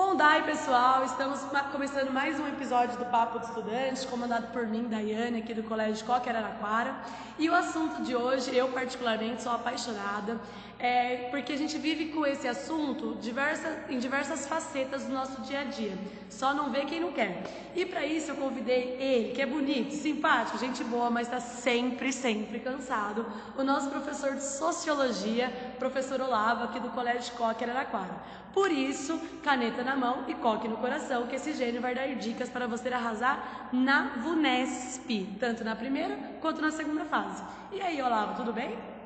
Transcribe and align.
Bom 0.00 0.14
dia, 0.14 0.44
pessoal. 0.44 1.04
Estamos 1.04 1.40
começando 1.72 2.12
mais 2.12 2.38
um 2.38 2.46
episódio 2.46 2.96
do 2.96 3.04
Papo 3.06 3.40
de 3.40 3.46
Estudantes, 3.46 4.04
comandado 4.04 4.46
por 4.52 4.64
mim, 4.64 4.84
Daiane, 4.84 5.40
aqui 5.40 5.52
do 5.52 5.64
Colégio 5.64 6.06
Coque 6.06 6.30
Araraquara. 6.30 6.94
E 7.36 7.50
o 7.50 7.52
assunto 7.52 8.00
de 8.02 8.14
hoje, 8.14 8.54
eu 8.54 8.68
particularmente 8.68 9.42
sou 9.42 9.50
apaixonada, 9.50 10.38
é 10.78 11.28
porque 11.30 11.52
a 11.52 11.56
gente 11.56 11.76
vive 11.76 12.06
com 12.06 12.24
esse 12.24 12.46
assunto 12.46 13.16
diversa, 13.20 13.84
em 13.90 13.98
diversas 13.98 14.46
facetas 14.46 15.04
do 15.04 15.12
nosso 15.12 15.42
dia 15.42 15.60
a 15.60 15.64
dia. 15.64 15.98
Só 16.30 16.54
não 16.54 16.70
vê 16.70 16.84
quem 16.84 17.00
não 17.00 17.12
quer. 17.12 17.42
E 17.74 17.84
para 17.84 18.06
isso 18.06 18.30
eu 18.30 18.36
convidei 18.36 18.96
ele, 19.00 19.32
que 19.32 19.42
é 19.42 19.46
bonito, 19.46 19.92
simpático, 19.92 20.58
gente 20.58 20.84
boa, 20.84 21.10
mas 21.10 21.26
está 21.26 21.40
sempre, 21.40 22.12
sempre 22.12 22.60
cansado, 22.60 23.26
o 23.56 23.64
nosso 23.64 23.90
professor 23.90 24.34
de 24.34 24.44
Sociologia, 24.44 25.50
professor 25.78 26.20
Olavo, 26.20 26.64
aqui 26.64 26.78
do 26.78 26.90
Colégio 26.90 27.34
Coque 27.34 27.64
Araraquara. 27.64 28.14
Por 28.52 28.70
isso, 28.70 29.20
caneta 29.42 29.82
na 29.82 29.96
mão 29.96 30.24
e 30.28 30.34
coque 30.34 30.68
no 30.68 30.76
coração, 30.76 31.26
que 31.26 31.36
esse 31.36 31.54
gênio 31.54 31.80
vai 31.80 31.94
dar 31.94 32.06
dicas 32.14 32.48
para 32.48 32.66
você 32.66 32.88
arrasar 32.88 33.68
na 33.72 34.14
VUNESP, 34.16 35.36
tanto 35.40 35.64
na 35.64 35.74
primeira 35.74 36.16
quanto 36.40 36.62
na 36.62 36.70
segunda 36.70 37.04
fase. 37.04 37.42
E 37.72 37.80
aí, 37.80 38.00
Olavo, 38.00 38.36
tudo 38.36 38.52
bem? 38.52 38.97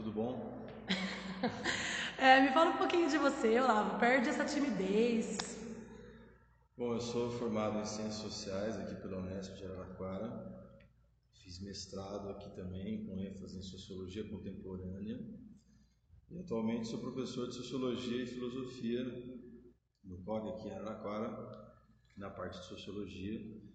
Tudo 0.00 0.12
bom? 0.12 0.66
é, 2.16 2.40
me 2.40 2.48
fala 2.54 2.70
um 2.70 2.78
pouquinho 2.78 3.10
de 3.10 3.18
você, 3.18 3.60
Olavo, 3.60 3.98
perde 3.98 4.30
essa 4.30 4.46
timidez. 4.46 5.58
Bom, 6.74 6.94
eu 6.94 7.00
sou 7.02 7.30
formado 7.30 7.78
em 7.78 7.84
Ciências 7.84 8.14
Sociais 8.14 8.78
aqui 8.78 8.94
pela 8.94 9.18
Unesp 9.18 9.58
de 9.58 9.66
Araraquara. 9.66 10.72
Fiz 11.34 11.60
mestrado 11.60 12.30
aqui 12.30 12.48
também, 12.56 13.04
com 13.04 13.20
ênfase 13.20 13.58
em 13.58 13.62
Sociologia 13.62 14.26
Contemporânea. 14.26 15.20
E 16.30 16.38
atualmente 16.38 16.88
sou 16.88 16.98
professor 16.98 17.48
de 17.48 17.56
Sociologia 17.56 18.22
e 18.22 18.26
Filosofia 18.26 19.04
no 20.02 20.16
COG 20.24 20.48
aqui 20.48 20.68
em 20.68 20.72
Araraquara, 20.72 21.76
na 22.16 22.30
parte 22.30 22.58
de 22.58 22.64
Sociologia. 22.64 23.69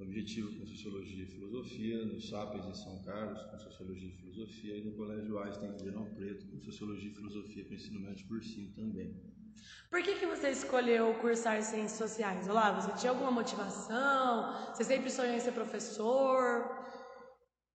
No 0.00 0.06
Objetivo 0.06 0.58
com 0.58 0.64
Sociologia 0.64 1.24
e 1.24 1.26
Filosofia, 1.26 2.06
no 2.06 2.18
SAPES 2.18 2.64
em 2.64 2.74
São 2.74 3.02
Carlos 3.02 3.42
com 3.42 3.58
Sociologia 3.58 4.08
e 4.08 4.12
Filosofia 4.12 4.78
e 4.78 4.82
no 4.82 4.92
Colégio 4.92 5.38
Einstein 5.38 5.68
em 5.68 5.76
Ribeirão 5.76 6.14
Preto 6.14 6.46
com 6.46 6.58
Sociologia 6.58 7.10
e 7.10 7.14
Filosofia 7.14 7.66
para 7.66 7.74
ensino 7.74 8.00
médio 8.00 8.26
cursinho 8.26 8.72
também. 8.74 9.14
Por 9.90 10.02
que, 10.02 10.14
que 10.14 10.24
você 10.24 10.48
escolheu 10.48 11.12
cursar 11.20 11.62
Ciências 11.62 11.98
Sociais? 11.98 12.48
Olá, 12.48 12.80
você 12.80 12.98
tinha 12.98 13.12
alguma 13.12 13.30
motivação? 13.30 14.72
Você 14.72 14.84
sempre 14.84 15.10
sonhou 15.10 15.34
em 15.34 15.40
ser 15.40 15.52
professor? 15.52 16.64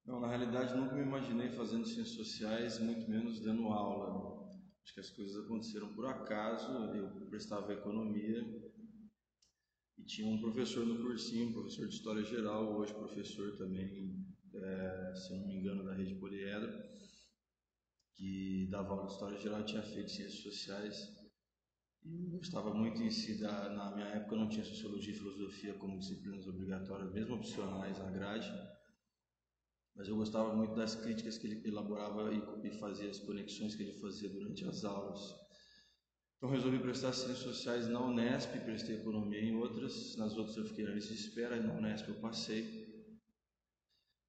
Não, 0.04 0.20
na 0.20 0.28
realidade 0.28 0.76
nunca 0.76 0.96
me 0.96 1.04
imaginei 1.04 1.52
fazendo 1.52 1.86
ciências 1.86 2.16
sociais, 2.16 2.80
muito 2.80 3.08
menos 3.08 3.40
dando 3.40 3.68
aula. 3.68 4.50
Acho 4.84 4.96
que 4.96 5.00
as 5.00 5.12
coisas 5.12 5.46
aconteceram 5.46 5.94
por 5.94 6.08
acaso. 6.08 6.72
Eu 6.96 7.08
prestava 7.30 7.72
economia 7.72 8.65
tinha 10.06 10.28
um 10.28 10.40
professor 10.40 10.86
no 10.86 11.02
cursinho, 11.02 11.50
um 11.50 11.54
professor 11.54 11.88
de 11.88 11.96
História 11.96 12.24
Geral, 12.24 12.78
hoje 12.78 12.94
professor 12.94 13.58
também, 13.58 14.26
é, 14.54 15.14
se 15.16 15.34
eu 15.34 15.38
não 15.38 15.48
me 15.48 15.56
engano, 15.56 15.84
da 15.84 15.94
Rede 15.94 16.16
Poliedro, 16.16 16.72
que 18.16 18.68
dava 18.70 18.94
aula 18.94 19.08
de 19.08 19.14
História 19.14 19.38
Geral 19.38 19.64
tinha 19.64 19.82
feito 19.82 20.12
Ciências 20.12 20.42
Sociais. 20.42 21.14
E 22.04 22.32
eu 22.32 22.38
gostava 22.38 22.74
muito 22.74 23.02
em 23.02 23.10
si, 23.10 23.40
da, 23.40 23.70
na 23.70 23.96
minha 23.96 24.08
época 24.08 24.36
não 24.36 24.48
tinha 24.48 24.64
Sociologia 24.64 25.14
e 25.14 25.18
Filosofia 25.18 25.74
como 25.74 25.98
disciplinas 26.00 26.48
obrigatórias, 26.48 27.12
mesmo 27.12 27.36
opcionais 27.36 27.98
na 27.98 28.12
grade 28.12 28.52
mas 29.96 30.10
eu 30.10 30.18
gostava 30.18 30.54
muito 30.54 30.76
das 30.76 30.94
críticas 30.94 31.38
que 31.38 31.48
ele 31.48 31.68
elaborava 31.68 32.30
e, 32.34 32.68
e 32.68 32.72
fazia 32.80 33.10
as 33.10 33.20
conexões 33.20 33.76
que 33.76 33.84
ele 33.84 33.94
fazia 33.94 34.30
durante 34.30 34.66
as 34.66 34.84
aulas. 34.84 35.34
Então 36.38 36.50
resolvi 36.50 36.80
prestar 36.80 37.14
ciências 37.14 37.40
sociais 37.40 37.88
na 37.88 38.06
Unesp, 38.06 38.52
prestei 38.64 38.98
economia 38.98 39.40
em 39.40 39.56
outras, 39.56 40.16
nas 40.18 40.36
outras 40.38 40.58
eu 40.58 40.66
fiquei 40.66 40.84
na 40.84 40.92
lista 40.92 41.14
de 41.14 41.20
espera, 41.20 41.62
na 41.62 41.74
Unesp 41.74 42.08
eu 42.10 42.20
passei. 42.20 42.94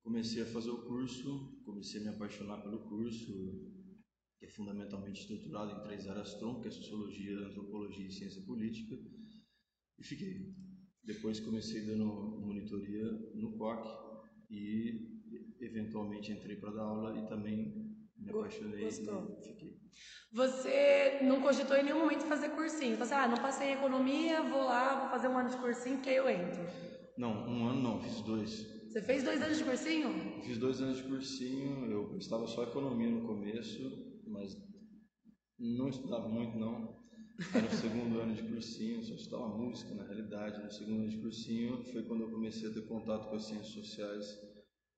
Comecei 0.03 0.43
a 0.43 0.47
fazer 0.47 0.71
o 0.71 0.87
curso, 0.87 1.61
comecei 1.65 2.00
a 2.00 2.05
me 2.05 2.11
apaixonar 2.11 2.62
pelo 2.62 2.78
curso, 2.89 3.33
que 4.39 4.47
é 4.47 4.49
fundamentalmente 4.49 5.21
estruturado 5.21 5.72
em 5.72 5.83
três 5.83 6.06
áreas 6.06 6.34
tronco, 6.34 6.62
que 6.62 6.69
é 6.69 6.71
sociologia, 6.71 7.39
antropologia 7.41 8.06
e 8.06 8.12
ciência 8.12 8.41
política, 8.43 8.97
e 9.99 10.05
fiquei. 10.05 10.55
Depois 11.03 11.41
comecei 11.41 11.84
dando 11.84 12.05
monitoria 12.05 13.05
no 13.34 13.59
COC 13.59 14.25
e 14.49 15.22
eventualmente 15.61 16.31
entrei 16.31 16.56
para 16.56 16.71
dar 16.71 16.83
aula 16.83 17.19
e 17.19 17.28
também 17.28 17.85
me 18.26 18.38
apaixonei 18.38 18.84
Gostou. 18.84 19.38
e 19.41 19.44
fiquei. 19.44 19.76
Você 20.32 21.20
não 21.22 21.41
cogitou 21.41 21.76
em 21.76 21.84
nenhum 21.84 22.00
momento 22.00 22.25
fazer 22.25 22.50
cursinho? 22.50 22.97
Você, 22.97 23.14
assim, 23.14 23.25
ah, 23.25 23.28
não 23.28 23.38
passei 23.38 23.69
em 23.69 23.75
economia, 23.75 24.42
vou 24.42 24.64
lá, 24.64 25.00
vou 25.00 25.10
fazer 25.10 25.28
um 25.28 25.38
ano 25.38 25.48
de 25.48 25.56
cursinho, 25.56 26.00
que 26.00 26.10
aí 26.10 26.16
eu 26.16 26.28
entro. 26.28 26.62
Não, 27.16 27.32
um 27.48 27.69
ano 27.69 27.82
não, 27.82 28.03
fiz 28.03 28.20
dois. 28.22 28.76
Você 28.88 29.00
fez 29.03 29.22
dois 29.22 29.41
anos 29.41 29.59
de 29.59 29.65
cursinho? 29.65 30.42
Fiz 30.42 30.59
dois 30.59 30.81
anos 30.81 30.98
de 30.98 31.04
cursinho, 31.04 31.91
eu 31.91 32.16
estava 32.19 32.47
só 32.47 32.62
economia 32.65 33.10
no 33.10 33.26
começo, 33.26 34.22
mas 34.26 34.56
não 35.59 35.88
estudava 35.88 36.28
muito 36.28 36.59
não. 36.59 36.97
Aí 37.54 37.62
no 37.62 37.70
segundo 37.70 38.19
ano 38.20 38.34
de 38.34 38.42
cursinho, 38.42 39.04
só 39.04 39.15
estudava 39.15 39.48
música 39.48 39.94
na 39.94 40.04
realidade. 40.04 40.62
No 40.62 40.70
segundo 40.70 41.00
ano 41.03 41.10
de 41.10 41.19
cursinho 41.19 41.84
foi 41.84 42.03
quando 42.04 42.22
eu 42.22 42.31
comecei 42.31 42.69
a 42.69 42.72
ter 42.72 42.86
contato 42.86 43.28
com 43.28 43.36
as 43.36 43.44
ciências 43.44 43.72
sociais 43.72 44.38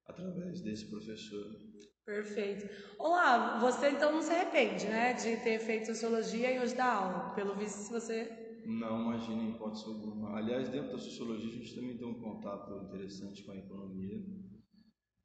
através 0.06 0.60
desse 0.60 0.86
professor. 0.86 1.67
Perfeito. 2.08 2.66
Olá, 2.98 3.58
você 3.60 3.90
então 3.90 4.10
não 4.10 4.22
se 4.22 4.32
arrepende, 4.32 4.86
né, 4.86 5.12
de 5.12 5.36
ter 5.42 5.58
feito 5.58 5.88
sociologia 5.88 6.50
e 6.50 6.58
hoje 6.58 6.74
dar 6.74 6.90
aula? 6.90 7.34
Pelo 7.34 7.54
visto, 7.54 7.76
se 7.80 7.92
você 7.92 8.62
não, 8.64 9.02
imagina 9.02 9.42
em 9.42 9.50
hipótese 9.50 9.84
alguma. 9.84 10.34
Aliás, 10.34 10.70
dentro 10.70 10.92
da 10.92 10.98
sociologia, 10.98 11.50
a 11.50 11.52
gente 11.52 11.74
também 11.74 11.98
tem 11.98 12.06
um 12.06 12.18
contato 12.18 12.82
interessante 12.86 13.44
com 13.44 13.52
a 13.52 13.58
economia. 13.58 14.24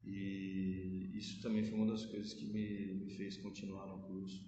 E 0.04 1.10
isso 1.14 1.40
também 1.40 1.64
foi 1.64 1.78
uma 1.78 1.86
das 1.86 2.04
coisas 2.04 2.34
que 2.34 2.44
me, 2.44 2.92
me 2.96 3.16
fez 3.16 3.38
continuar 3.38 3.86
no 3.86 4.06
curso. 4.06 4.44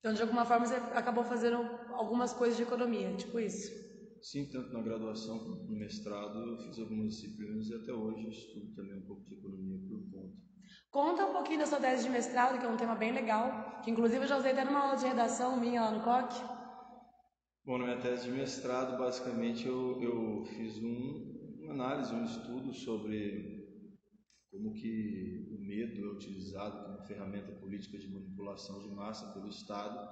Então, 0.00 0.12
de 0.12 0.22
alguma 0.22 0.44
forma, 0.44 0.66
você 0.66 0.74
acabou 0.74 1.22
fazendo 1.22 1.58
algumas 1.92 2.32
coisas 2.32 2.56
de 2.56 2.64
economia, 2.64 3.14
tipo 3.14 3.38
isso? 3.38 3.72
Sim, 4.20 4.46
tanto 4.50 4.72
na 4.72 4.82
graduação 4.82 5.38
quanto 5.38 5.62
no 5.62 5.76
mestrado 5.76 6.40
eu 6.40 6.58
fiz 6.58 6.76
algumas 6.80 7.14
disciplinas 7.14 7.68
e 7.68 7.74
até 7.74 7.92
hoje 7.92 8.28
estudo 8.30 8.74
também 8.74 8.98
um 8.98 9.06
pouco 9.06 9.24
de 9.26 9.34
economia 9.34 9.78
por 9.88 10.10
conta. 10.10 10.57
Conta 10.90 11.26
um 11.26 11.32
pouquinho 11.32 11.58
da 11.58 11.66
sua 11.66 11.78
tese 11.78 12.04
de 12.04 12.10
mestrado, 12.10 12.58
que 12.58 12.64
é 12.64 12.68
um 12.68 12.76
tema 12.76 12.94
bem 12.94 13.12
legal, 13.12 13.80
que 13.82 13.90
inclusive 13.90 14.24
eu 14.24 14.28
já 14.28 14.38
usei 14.38 14.52
até 14.52 14.64
numa 14.64 14.80
aula 14.80 14.96
de 14.96 15.06
redação 15.06 15.60
minha 15.60 15.82
lá 15.82 15.90
no 15.90 16.02
COC. 16.02 16.34
Bom, 17.64 17.76
na 17.76 17.84
minha 17.84 18.00
tese 18.00 18.24
de 18.24 18.30
mestrado, 18.30 18.96
basicamente 18.96 19.66
eu, 19.66 20.00
eu 20.02 20.44
fiz 20.46 20.78
um, 20.78 21.58
uma 21.60 21.72
análise, 21.74 22.14
um 22.14 22.24
estudo 22.24 22.72
sobre 22.72 23.58
como 24.50 24.72
que 24.72 25.46
o 25.50 25.58
medo 25.60 26.06
é 26.06 26.12
utilizado 26.14 26.82
como 26.84 27.06
ferramenta 27.06 27.52
política 27.52 27.98
de 27.98 28.08
manipulação 28.08 28.80
de 28.80 28.88
massa 28.88 29.30
pelo 29.34 29.48
Estado 29.48 30.08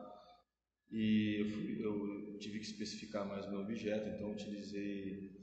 e 0.90 1.40
eu, 1.40 1.48
fui, 1.48 1.84
eu 1.84 2.38
tive 2.38 2.58
que 2.58 2.66
especificar 2.66 3.26
mais 3.26 3.46
o 3.46 3.50
meu 3.50 3.60
objeto, 3.60 4.08
então 4.08 4.32
utilizei 4.32 5.35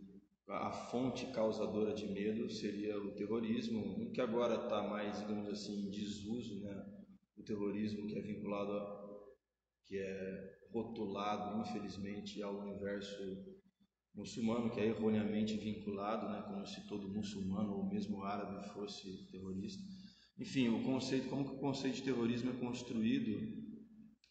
a 0.47 0.71
fonte 0.71 1.25
causadora 1.27 1.93
de 1.93 2.07
medo 2.07 2.49
seria 2.49 2.97
o 2.99 3.15
terrorismo, 3.15 4.11
que 4.11 4.21
agora 4.21 4.63
está 4.65 4.83
mais, 4.83 5.19
digamos 5.19 5.47
assim, 5.49 5.87
em 5.87 5.89
desuso, 5.89 6.61
né? 6.61 6.85
O 7.37 7.43
terrorismo 7.43 8.07
que 8.07 8.17
é 8.17 8.21
vinculado, 8.21 8.71
a, 8.73 9.13
que 9.85 9.97
é 9.97 10.57
rotulado, 10.71 11.61
infelizmente, 11.61 12.41
ao 12.41 12.59
universo 12.59 13.53
muçulmano, 14.13 14.69
que 14.69 14.79
é 14.79 14.87
erroneamente 14.87 15.57
vinculado, 15.57 16.27
né? 16.29 16.43
Como 16.45 16.65
se 16.65 16.85
todo 16.87 17.07
muçulmano 17.07 17.73
ou 17.73 17.89
mesmo 17.89 18.23
árabe 18.23 18.67
fosse 18.73 19.29
terrorista. 19.31 19.81
Enfim, 20.37 20.67
o 20.69 20.83
conceito, 20.83 21.29
como 21.29 21.45
que 21.45 21.55
o 21.55 21.59
conceito 21.59 21.95
de 21.95 22.03
terrorismo 22.03 22.51
é 22.51 22.59
construído 22.59 23.63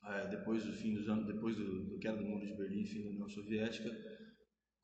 é, 0.04 0.28
depois 0.28 0.64
do 0.64 0.72
fim 0.72 0.94
dos 0.94 1.08
anos, 1.08 1.26
depois 1.26 1.56
do, 1.56 1.84
do 1.84 1.98
queda 1.98 2.18
do 2.18 2.24
muro 2.24 2.44
de 2.44 2.54
Berlim, 2.54 2.84
fim 2.84 3.02
da 3.02 3.10
União 3.10 3.28
Soviética, 3.28 3.88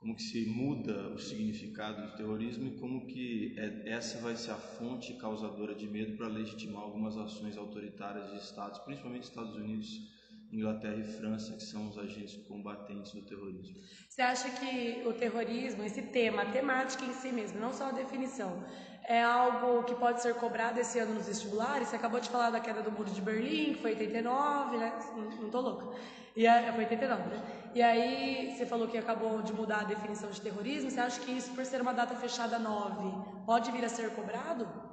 como 0.00 0.15
que 0.15 0.23
se 0.23 0.47
muda 0.47 1.09
o 1.12 1.19
significado 1.19 2.06
do 2.06 2.17
terrorismo 2.17 2.69
e 2.69 2.79
como 2.79 3.06
que 3.06 3.55
é, 3.59 3.91
essa 3.91 4.21
vai 4.21 4.37
ser 4.37 4.53
a 4.53 4.56
fonte 4.56 5.15
causadora 5.15 5.75
de 5.75 5.89
medo 5.89 6.17
para 6.17 6.29
legitimar 6.29 6.83
algumas 6.83 7.17
ações 7.17 7.56
autoritárias 7.56 8.31
de 8.31 8.39
estados, 8.39 8.79
principalmente 8.81 9.25
Estados 9.25 9.56
Unidos, 9.56 10.18
Inglaterra 10.53 10.97
e 10.97 11.05
França, 11.05 11.53
que 11.53 11.62
são 11.62 11.89
os 11.89 11.99
agentes 11.99 12.37
combatentes 12.47 13.12
do 13.12 13.23
terrorismo. 13.23 13.77
Você 14.09 14.23
acha 14.23 14.49
que 14.50 15.03
o 15.06 15.12
terrorismo, 15.12 15.85
esse 15.85 16.03
tema, 16.03 16.43
a 16.43 16.47
temática 16.50 17.05
em 17.05 17.12
si 17.12 17.31
mesmo, 17.31 17.61
não 17.61 17.73
só 17.73 17.89
a 17.89 17.93
definição, 17.93 18.65
é 19.05 19.23
algo 19.23 19.85
que 19.85 19.95
pode 19.95 20.23
ser 20.23 20.35
cobrado 20.35 20.79
esse 20.81 20.99
ano 20.99 21.15
nos 21.15 21.27
vestibulares. 21.27 21.89
Você 21.89 21.97
acabou 21.97 22.21
de 22.21 22.29
falar 22.29 22.50
da 22.50 22.61
queda 22.61 22.83
do 22.83 22.91
muro 22.91 23.11
de 23.11 23.21
Berlim, 23.21 23.75
que 23.75 23.83
foi 23.83 23.93
89, 23.93 24.77
né? 24.77 24.93
Não 25.41 25.50
tô 25.50 25.61
louca. 25.61 25.97
E 26.37 26.47
aí, 26.47 26.73
foi 26.73 26.85
89, 26.85 27.23
né? 27.31 27.43
E 27.75 27.83
aí 27.83 28.55
você 28.55 28.65
falou 28.65 28.87
que 28.89 28.97
acabou 28.97 29.43
de 29.43 29.53
mudar 29.53 29.81
a 29.81 29.85
definição 29.85 30.31
de 30.31 30.41
terrorismo. 30.41 30.91
Você 30.91 31.01
acha 31.01 31.21
que 31.21 31.31
isso, 31.31 31.53
por 31.53 31.65
ser 31.65 31.81
uma 31.81 31.93
data 31.93 32.15
fechada 32.17 32.59
9, 32.59 33.44
pode 33.44 33.71
vir 33.71 33.85
a 33.85 33.89
ser 33.89 34.11
cobrado? 34.15 34.88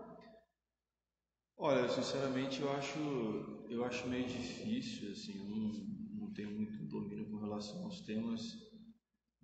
Olha, 1.58 1.88
sinceramente, 1.90 2.62
eu 2.62 2.72
acho, 2.72 3.00
eu 3.70 3.84
acho 3.86 4.08
meio 4.08 4.28
difícil, 4.28 5.12
assim, 5.12 5.38
eu 5.40 5.46
não, 5.46 6.28
não 6.28 6.34
tenho 6.34 6.52
muito 6.52 6.84
domínio 6.86 7.30
com 7.30 7.38
relação 7.38 7.84
aos 7.84 8.02
temas 8.02 8.66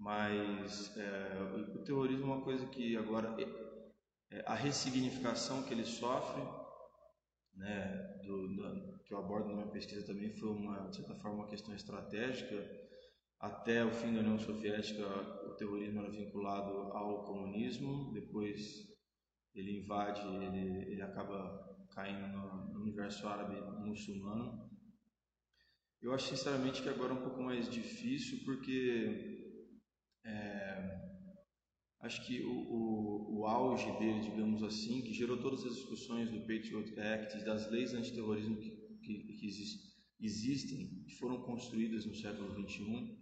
mas 0.02 0.98
é, 0.98 1.75
o 1.75 1.84
terrorismo 1.84 2.24
é 2.24 2.36
uma 2.36 2.42
coisa 2.42 2.66
que 2.66 2.98
agora 2.98 3.36
é, 3.40 4.36
é, 4.36 4.44
a 4.48 4.56
ressignificação 4.56 5.62
que 5.62 5.72
ele 5.75 5.86
sofre, 5.86 6.42
né, 7.54 8.19
do, 8.25 9.00
que 9.06 9.14
eu 9.14 9.19
abordo 9.19 9.50
na 9.50 9.57
minha 9.57 9.68
pesquisa 9.68 10.07
também 10.07 10.34
foi 10.34 10.50
uma 10.50 10.90
de 10.90 10.96
certa 10.96 11.14
forma 11.16 11.44
uma 11.44 11.48
questão 11.48 11.75
estratégica. 11.75 12.68
Até 13.40 13.86
o 13.86 13.92
fim 13.92 14.14
da 14.14 14.22
União 14.22 14.40
Soviética, 14.40 15.06
o 15.48 15.56
terrorismo 15.56 16.00
era 16.00 16.10
vinculado 16.10 16.72
ao 16.94 17.24
comunismo. 17.24 18.12
Depois 18.12 18.88
ele 19.54 19.80
invade, 19.81 20.22
ele, 20.22 20.92
ele 20.92 21.02
acaba 21.02 21.70
caindo 21.94 22.28
no, 22.28 22.82
universo 22.82 23.28
árabe 23.28 23.60
muçulmano. 23.86 24.70
Eu 26.02 26.14
acho 26.14 26.30
sinceramente 26.30 26.82
que 26.82 26.90
agora 26.90 27.14
é 27.14 27.16
um 27.16 27.22
pouco 27.22 27.42
mais 27.42 27.70
difícil 27.70 28.40
porque 28.44 29.60
é, 30.26 31.00
acho 32.00 32.26
que 32.26 32.42
o, 32.42 32.52
o, 32.52 33.40
o, 33.40 33.46
auge 33.46 33.92
dele, 34.00 34.20
digamos 34.22 34.64
assim, 34.64 35.02
que 35.02 35.14
gerou 35.14 35.38
todas 35.38 35.64
as 35.64 35.76
discussões 35.76 36.30
do 36.30 36.40
Patriot 36.40 37.00
Act, 37.00 37.44
das 37.46 37.70
leis 37.70 37.94
antiterrorismo 37.94 38.58
que, 38.58 38.72
que, 39.04 39.34
que 39.34 39.46
exist, 39.46 39.80
existem, 40.20 41.04
que 41.08 41.16
foram 41.18 41.42
construídas 41.44 42.06
no 42.06 42.16
século 42.16 42.68
XXI, 42.68 43.18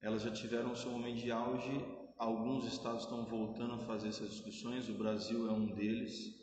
elas 0.00 0.22
já 0.22 0.30
tiveram 0.30 0.74
seu 0.74 0.90
momento 0.90 1.18
de 1.18 1.30
auge. 1.30 1.72
Alguns 2.16 2.66
estados 2.66 3.02
estão 3.02 3.24
voltando 3.26 3.74
a 3.74 3.78
fazer 3.78 4.08
essas 4.08 4.30
discussões, 4.30 4.88
o 4.88 4.94
Brasil 4.94 5.48
é 5.48 5.52
um 5.52 5.66
deles 5.74 6.38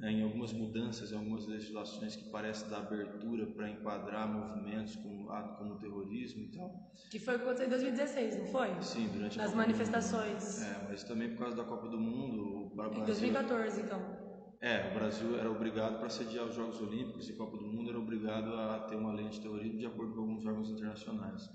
né, 0.00 0.12
em 0.12 0.22
algumas 0.22 0.52
mudanças, 0.52 1.10
em 1.10 1.16
algumas 1.16 1.46
legislações 1.46 2.14
que 2.14 2.30
parece 2.30 2.68
dar 2.70 2.78
abertura 2.78 3.46
para 3.46 3.68
enquadrar 3.68 4.28
movimentos 4.28 4.94
como, 4.96 5.26
como 5.58 5.76
terrorismo 5.78 6.44
e 6.44 6.48
tal. 6.56 6.92
Que 7.10 7.18
foi 7.18 7.34
o 7.34 7.38
que 7.38 7.44
aconteceu 7.44 7.66
em 7.66 7.70
2016, 7.70 8.38
não 8.38 8.46
foi? 8.46 8.82
Sim, 8.82 9.08
durante 9.08 9.38
Nas 9.38 9.54
manifestações. 9.54 10.62
É, 10.62 10.86
mas 10.88 11.02
também 11.02 11.30
por 11.30 11.38
causa 11.38 11.56
da 11.56 11.64
Copa 11.64 11.88
do 11.88 11.98
Mundo. 11.98 12.72
O 12.76 12.94
Em 12.94 13.04
2014, 13.04 13.82
então. 13.82 14.28
É, 14.60 14.90
o 14.90 14.94
Brasil 14.94 15.38
era 15.38 15.50
obrigado 15.50 15.98
para 15.98 16.08
sediar 16.08 16.44
os 16.44 16.54
Jogos 16.54 16.80
Olímpicos 16.80 17.28
e 17.28 17.32
Copa 17.32 17.56
do 17.56 17.66
Mundo 17.66 17.90
era 17.90 17.98
obrigado 17.98 18.54
a 18.54 18.80
ter 18.80 18.96
uma 18.96 19.12
lei 19.12 19.28
de 19.28 19.40
terrorismo 19.40 19.78
de 19.78 19.86
acordo 19.86 20.14
com 20.14 20.20
alguns 20.20 20.44
órgãos 20.44 20.70
internacionais. 20.70 21.48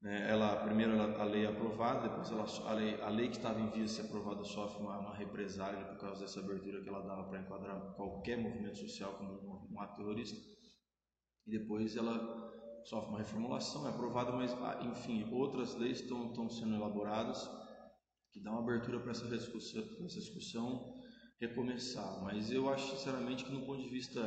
Né? 0.00 0.30
Ela, 0.30 0.56
primeiro 0.64 0.92
ela, 0.92 1.20
a 1.20 1.24
lei 1.24 1.44
é 1.44 1.48
aprovada, 1.48 2.08
depois 2.08 2.30
ela, 2.30 2.46
a, 2.70 2.74
lei, 2.74 3.00
a 3.00 3.08
lei 3.08 3.28
que 3.28 3.36
estava 3.36 3.60
em 3.60 3.68
via 3.70 3.84
de 3.84 3.90
ser 3.90 4.02
aprovada 4.02 4.44
sofre 4.44 4.80
uma, 4.80 4.98
uma 4.98 5.14
represália 5.14 5.84
por 5.86 5.98
causa 5.98 6.20
dessa 6.20 6.40
abertura 6.40 6.82
que 6.82 6.88
ela 6.88 7.02
dava 7.02 7.24
para 7.24 7.40
enquadrar 7.40 7.94
qualquer 7.94 8.38
movimento 8.38 8.78
social 8.78 9.14
como 9.14 9.32
um, 9.32 9.74
um 9.74 9.80
ato 9.80 9.96
terrorista. 9.96 10.38
E 11.46 11.50
depois 11.58 11.96
ela 11.96 12.48
sofre 12.84 13.08
uma 13.08 13.18
reformulação, 13.18 13.86
é 13.86 13.90
aprovada, 13.90 14.32
mas 14.32 14.52
ah, 14.54 14.80
enfim, 14.82 15.28
outras 15.32 15.74
leis 15.74 16.00
estão, 16.00 16.28
estão 16.28 16.48
sendo 16.48 16.74
elaboradas 16.76 17.48
que 18.32 18.40
dão 18.40 18.58
abertura 18.58 19.00
para 19.00 19.10
essa 19.10 19.26
discussão, 19.26 19.82
essa 20.04 20.20
discussão 20.20 20.98
recomeçar. 21.40 22.22
Mas 22.22 22.50
eu 22.50 22.68
acho 22.68 22.96
sinceramente 22.96 23.44
que 23.44 23.52
no 23.52 23.64
ponto 23.64 23.82
de 23.82 23.88
vista 23.88 24.20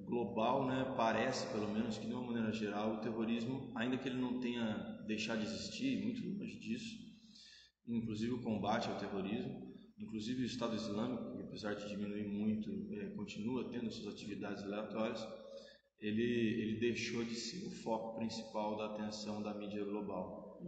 global, 0.00 0.66
né, 0.66 0.94
parece 0.96 1.50
pelo 1.52 1.68
menos 1.68 1.98
que 1.98 2.06
de 2.06 2.12
uma 2.12 2.22
maneira 2.22 2.52
geral 2.52 2.94
o 2.94 3.00
terrorismo, 3.00 3.70
ainda 3.74 3.96
que 3.96 4.08
ele 4.08 4.20
não 4.20 4.38
tenha 4.40 5.02
deixado 5.06 5.40
de 5.40 5.46
existir, 5.46 6.02
muito 6.02 6.26
longe 6.26 6.58
disso, 6.58 6.96
inclusive 7.86 8.32
o 8.32 8.42
combate 8.42 8.88
ao 8.88 8.96
terrorismo, 8.96 9.74
inclusive 9.98 10.42
o 10.42 10.46
Estado 10.46 10.76
Islâmico, 10.76 11.36
que 11.36 11.42
apesar 11.42 11.74
de 11.74 11.88
diminuir 11.88 12.24
muito, 12.24 12.92
é, 12.94 13.06
continua 13.10 13.70
tendo 13.70 13.90
suas 13.90 14.12
atividades 14.12 14.62
aleatórias, 14.62 15.26
ele, 15.98 16.22
ele 16.22 16.78
deixou 16.78 17.24
de 17.24 17.34
ser 17.34 17.66
o 17.66 17.70
foco 17.70 18.16
principal 18.16 18.76
da 18.76 18.86
atenção 18.86 19.42
da 19.42 19.54
mídia 19.54 19.82
global. 19.84 20.60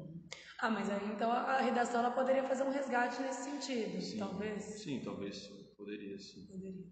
Ah, 0.58 0.70
mas 0.70 0.90
aí 0.90 1.10
então 1.14 1.30
a 1.30 1.60
redação 1.60 2.00
ela 2.00 2.10
poderia 2.10 2.44
fazer 2.44 2.62
um 2.62 2.70
resgate 2.70 3.20
nesse 3.20 3.44
sentido, 3.44 4.00
sim, 4.00 4.18
talvez? 4.18 4.64
Sim, 4.64 5.00
talvez 5.04 5.46
poderia, 5.76 6.18
sim. 6.18 6.46
Poderia. 6.46 6.86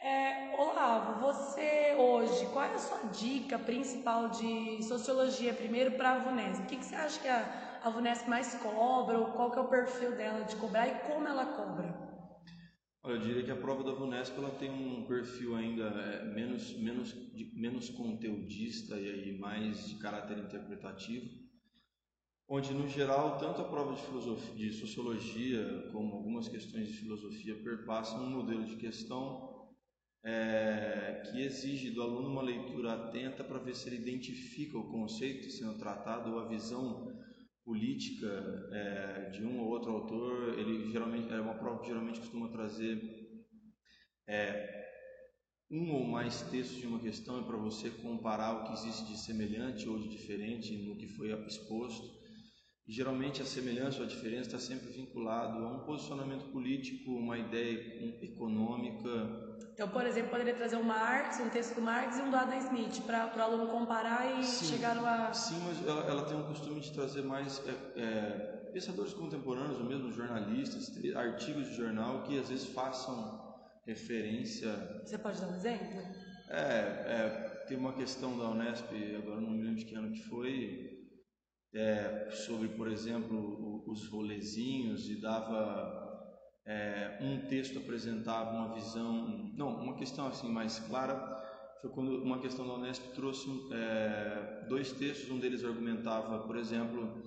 É, 0.00 0.54
Olavo, 0.56 1.20
você 1.20 1.96
hoje, 1.98 2.46
qual 2.52 2.64
é 2.64 2.74
a 2.74 2.78
sua 2.78 3.10
dica 3.10 3.58
principal 3.58 4.28
de 4.28 4.80
sociologia 4.84 5.52
primeiro 5.52 5.92
para 5.92 6.12
a 6.12 6.18
VUNESP? 6.20 6.62
O 6.62 6.66
que, 6.66 6.76
que 6.76 6.84
você 6.84 6.94
acha 6.94 7.20
que 7.20 7.26
a, 7.26 7.80
a 7.82 7.90
VUNESP 7.90 8.28
mais 8.30 8.54
cobra, 8.54 9.18
ou 9.18 9.26
qual 9.32 9.50
que 9.50 9.58
é 9.58 9.62
o 9.62 9.68
perfil 9.68 10.12
dela 10.12 10.44
de 10.44 10.54
cobrar 10.54 10.86
e 10.86 11.00
como 11.00 11.26
ela 11.26 11.46
cobra? 11.46 12.08
Olha, 13.02 13.14
eu 13.14 13.20
diria 13.20 13.42
que 13.42 13.50
a 13.50 13.56
prova 13.56 13.82
da 13.82 13.92
VUNESP 13.92 14.38
ela 14.38 14.50
tem 14.50 14.70
um 14.70 15.04
perfil 15.04 15.56
ainda 15.56 15.86
é, 15.86 16.24
menos, 16.26 16.76
menos, 16.76 17.08
de, 17.34 17.50
menos 17.56 17.90
conteudista 17.90 18.94
e 18.94 19.10
aí 19.10 19.36
mais 19.36 19.84
de 19.88 19.96
caráter 19.96 20.38
interpretativo, 20.38 21.28
onde 22.48 22.72
no 22.72 22.86
geral 22.86 23.36
tanto 23.38 23.62
a 23.62 23.64
prova 23.64 23.94
de, 23.94 24.54
de 24.54 24.72
sociologia 24.74 25.88
como 25.90 26.14
algumas 26.14 26.48
questões 26.48 26.86
de 26.86 26.98
filosofia 26.98 27.56
perpassam 27.64 28.22
um 28.22 28.30
modelo 28.30 28.64
de 28.64 28.76
questão 28.76 29.57
é, 30.28 31.22
que 31.24 31.40
exige 31.40 31.90
do 31.90 32.02
aluno 32.02 32.28
uma 32.28 32.42
leitura 32.42 32.92
atenta 32.92 33.42
para 33.42 33.58
ver 33.58 33.74
se 33.74 33.88
ele 33.88 33.96
identifica 33.96 34.76
o 34.76 34.90
conceito 34.90 35.50
sendo 35.50 35.78
tratado 35.78 36.32
ou 36.32 36.40
a 36.40 36.48
visão 36.48 37.18
política 37.64 38.68
é, 38.72 39.30
de 39.30 39.42
um 39.42 39.58
ou 39.60 39.68
outro 39.68 39.90
autor. 39.90 40.58
Ele 40.58 40.90
geralmente 40.92 41.32
é 41.32 41.40
uma 41.40 41.54
prova 41.54 41.80
que 41.80 41.86
geralmente 41.86 42.20
costuma 42.20 42.48
trazer 42.48 43.00
é, 44.26 44.86
um 45.70 45.92
ou 45.94 46.04
mais 46.04 46.42
textos 46.42 46.76
de 46.76 46.86
uma 46.86 47.00
questão 47.00 47.42
para 47.44 47.56
você 47.56 47.88
comparar 47.88 48.52
o 48.52 48.64
que 48.64 48.72
existe 48.74 49.06
de 49.06 49.16
semelhante 49.16 49.88
ou 49.88 49.98
de 49.98 50.08
diferente 50.08 50.76
no 50.76 50.96
que 50.96 51.08
foi 51.08 51.32
exposto. 51.46 52.17
E, 52.88 52.92
geralmente 52.92 53.42
a 53.42 53.44
semelhança 53.44 53.98
ou 53.98 54.04
a 54.04 54.08
diferença 54.08 54.56
está 54.56 54.58
sempre 54.58 54.90
vinculado 54.90 55.64
a 55.64 55.68
um 55.68 55.80
posicionamento 55.80 56.50
político, 56.50 57.10
uma 57.12 57.38
ideia 57.38 58.24
econômica, 58.24 59.46
então, 59.78 59.88
por 59.90 60.04
exemplo, 60.04 60.30
poderia 60.30 60.54
trazer 60.54 60.74
o 60.74 60.82
Marx, 60.82 61.38
um 61.38 61.48
texto 61.50 61.76
do 61.76 61.80
Marx 61.80 62.18
e 62.18 62.22
um 62.22 62.30
do 62.30 62.36
Adam 62.36 62.58
Smith, 62.58 63.00
para 63.06 63.32
o 63.36 63.40
aluno 63.40 63.68
comparar 63.68 64.40
e 64.40 64.42
sim, 64.42 64.74
chegar 64.74 64.98
a. 64.98 65.32
Sim, 65.32 65.60
mas 65.64 65.86
ela, 65.86 66.04
ela, 66.04 66.24
tem 66.24 66.36
um 66.36 66.42
costume 66.42 66.80
de 66.80 66.92
trazer 66.92 67.22
mais 67.22 67.62
é, 67.64 68.00
é, 68.00 68.70
pensadores 68.72 69.14
contemporâneos, 69.14 69.78
ou 69.78 69.84
mesmo 69.84 70.10
jornalistas, 70.10 70.92
artigos 71.14 71.68
de 71.68 71.76
jornal 71.76 72.24
que 72.24 72.36
às 72.40 72.48
vezes 72.48 72.66
façam 72.66 73.56
referência. 73.86 75.00
Você 75.04 75.16
pode 75.16 75.40
dar 75.40 75.46
um 75.46 75.54
exemplo? 75.54 76.02
É, 76.48 76.58
é 76.58 77.64
tem 77.68 77.76
uma 77.76 77.92
questão 77.92 78.36
da 78.36 78.48
Unesp, 78.48 78.90
agora 79.16 79.40
não 79.40 79.50
me 79.50 79.62
lembro 79.62 79.76
de 79.76 79.84
que 79.84 79.94
ano 79.94 80.10
que 80.10 80.24
foi, 80.24 80.97
é, 81.74 82.30
sobre, 82.30 82.68
por 82.68 82.88
exemplo, 82.88 83.82
os 83.86 84.06
rolezinhos 84.08 85.08
e 85.08 85.20
dava 85.20 86.06
é, 86.66 87.18
um 87.20 87.46
texto 87.48 87.78
apresentava 87.78 88.50
uma 88.50 88.74
visão, 88.74 89.52
não, 89.56 89.74
uma 89.76 89.96
questão 89.96 90.26
assim 90.26 90.50
mais 90.50 90.78
clara 90.80 91.46
foi 91.80 91.90
quando 91.90 92.22
uma 92.22 92.40
questão 92.40 92.66
da 92.66 92.74
Unesp 92.74 93.14
trouxe 93.14 93.48
é, 93.72 94.66
dois 94.68 94.92
textos, 94.92 95.30
um 95.30 95.38
deles 95.38 95.64
argumentava, 95.64 96.40
por 96.40 96.56
exemplo, 96.56 97.22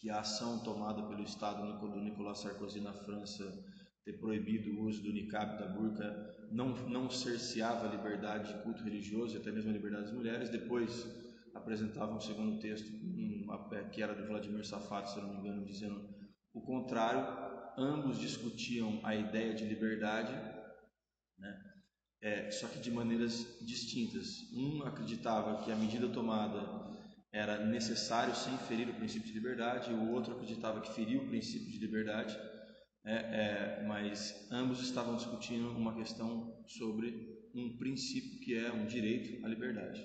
que 0.00 0.10
a 0.10 0.20
ação 0.20 0.58
tomada 0.58 1.02
pelo 1.04 1.22
Estado 1.22 1.78
do 1.78 2.00
Nicolas 2.00 2.40
Sarkozy 2.40 2.80
na 2.80 2.92
França 2.92 3.64
ter 4.04 4.14
proibido 4.14 4.72
o 4.72 4.86
uso 4.86 5.02
do 5.02 5.12
niqab 5.12 5.58
da 5.58 5.68
burca 5.68 6.34
não 6.50 6.74
não 6.88 7.08
cerceava 7.08 7.86
a 7.86 7.90
liberdade 7.90 8.52
de 8.52 8.62
culto 8.62 8.82
religioso 8.82 9.34
e 9.34 9.40
até 9.40 9.50
mesmo 9.50 9.70
a 9.70 9.72
liberdade 9.72 10.04
das 10.06 10.14
mulheres. 10.14 10.50
Depois 10.50 11.06
apresentava 11.54 12.12
um 12.12 12.20
segundo 12.20 12.58
texto 12.58 12.90
que 13.90 14.02
era 14.02 14.14
do 14.14 14.26
Vladimir 14.26 14.64
Safat, 14.66 15.10
se 15.10 15.20
não 15.20 15.28
me 15.28 15.36
engano, 15.38 15.64
dizendo 15.64 16.08
o 16.52 16.60
contrário 16.60 17.26
ambos 17.76 18.18
discutiam 18.18 19.00
a 19.02 19.14
ideia 19.14 19.54
de 19.54 19.64
liberdade, 19.64 20.32
né? 21.38 21.60
É, 22.20 22.50
só 22.50 22.68
que 22.68 22.78
de 22.78 22.90
maneiras 22.90 23.58
distintas. 23.60 24.50
Um 24.52 24.82
acreditava 24.82 25.62
que 25.62 25.70
a 25.70 25.76
medida 25.76 26.08
tomada 26.08 26.60
era 27.30 27.66
necessário 27.66 28.34
sem 28.34 28.56
ferir 28.58 28.88
o 28.88 28.94
princípio 28.94 29.26
de 29.26 29.34
liberdade, 29.34 29.92
o 29.92 30.12
outro 30.12 30.34
acreditava 30.34 30.80
que 30.80 30.94
feria 30.94 31.20
o 31.20 31.26
princípio 31.26 31.70
de 31.70 31.78
liberdade, 31.78 32.34
é, 33.04 33.14
é, 33.14 33.84
mas 33.86 34.48
ambos 34.50 34.80
estavam 34.80 35.16
discutindo 35.16 35.68
uma 35.70 35.94
questão 35.94 36.64
sobre 36.66 37.50
um 37.54 37.76
princípio 37.76 38.40
que 38.40 38.56
é 38.56 38.72
um 38.72 38.86
direito 38.86 39.44
à 39.44 39.48
liberdade 39.48 40.02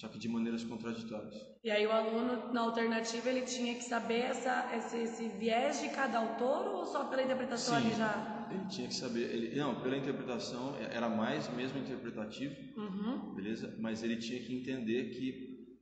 só 0.00 0.08
que 0.08 0.18
de 0.18 0.28
maneiras 0.28 0.64
contraditórias. 0.64 1.34
E 1.62 1.70
aí 1.70 1.86
o 1.86 1.92
aluno, 1.92 2.50
na 2.54 2.62
alternativa, 2.62 3.28
ele 3.28 3.42
tinha 3.42 3.74
que 3.74 3.84
saber 3.84 4.20
essa, 4.20 4.74
esse, 4.74 4.96
esse 4.96 5.28
viés 5.28 5.82
de 5.82 5.90
cada 5.90 6.18
autor 6.18 6.68
ou 6.74 6.86
só 6.86 7.04
pela 7.04 7.22
interpretação 7.22 7.78
Sim, 7.78 7.86
ali 7.86 7.94
já? 7.96 8.46
ele 8.50 8.66
tinha 8.66 8.88
que 8.88 8.94
saber, 8.94 9.30
ele, 9.30 9.54
não, 9.54 9.80
pela 9.82 9.96
interpretação, 9.96 10.74
é, 10.76 10.96
era 10.96 11.08
mais 11.08 11.52
mesmo 11.54 11.78
interpretativo, 11.78 12.54
uhum. 12.78 13.34
beleza? 13.34 13.76
Mas 13.78 14.02
ele 14.02 14.16
tinha 14.16 14.40
que 14.40 14.56
entender 14.56 15.10
que 15.10 15.78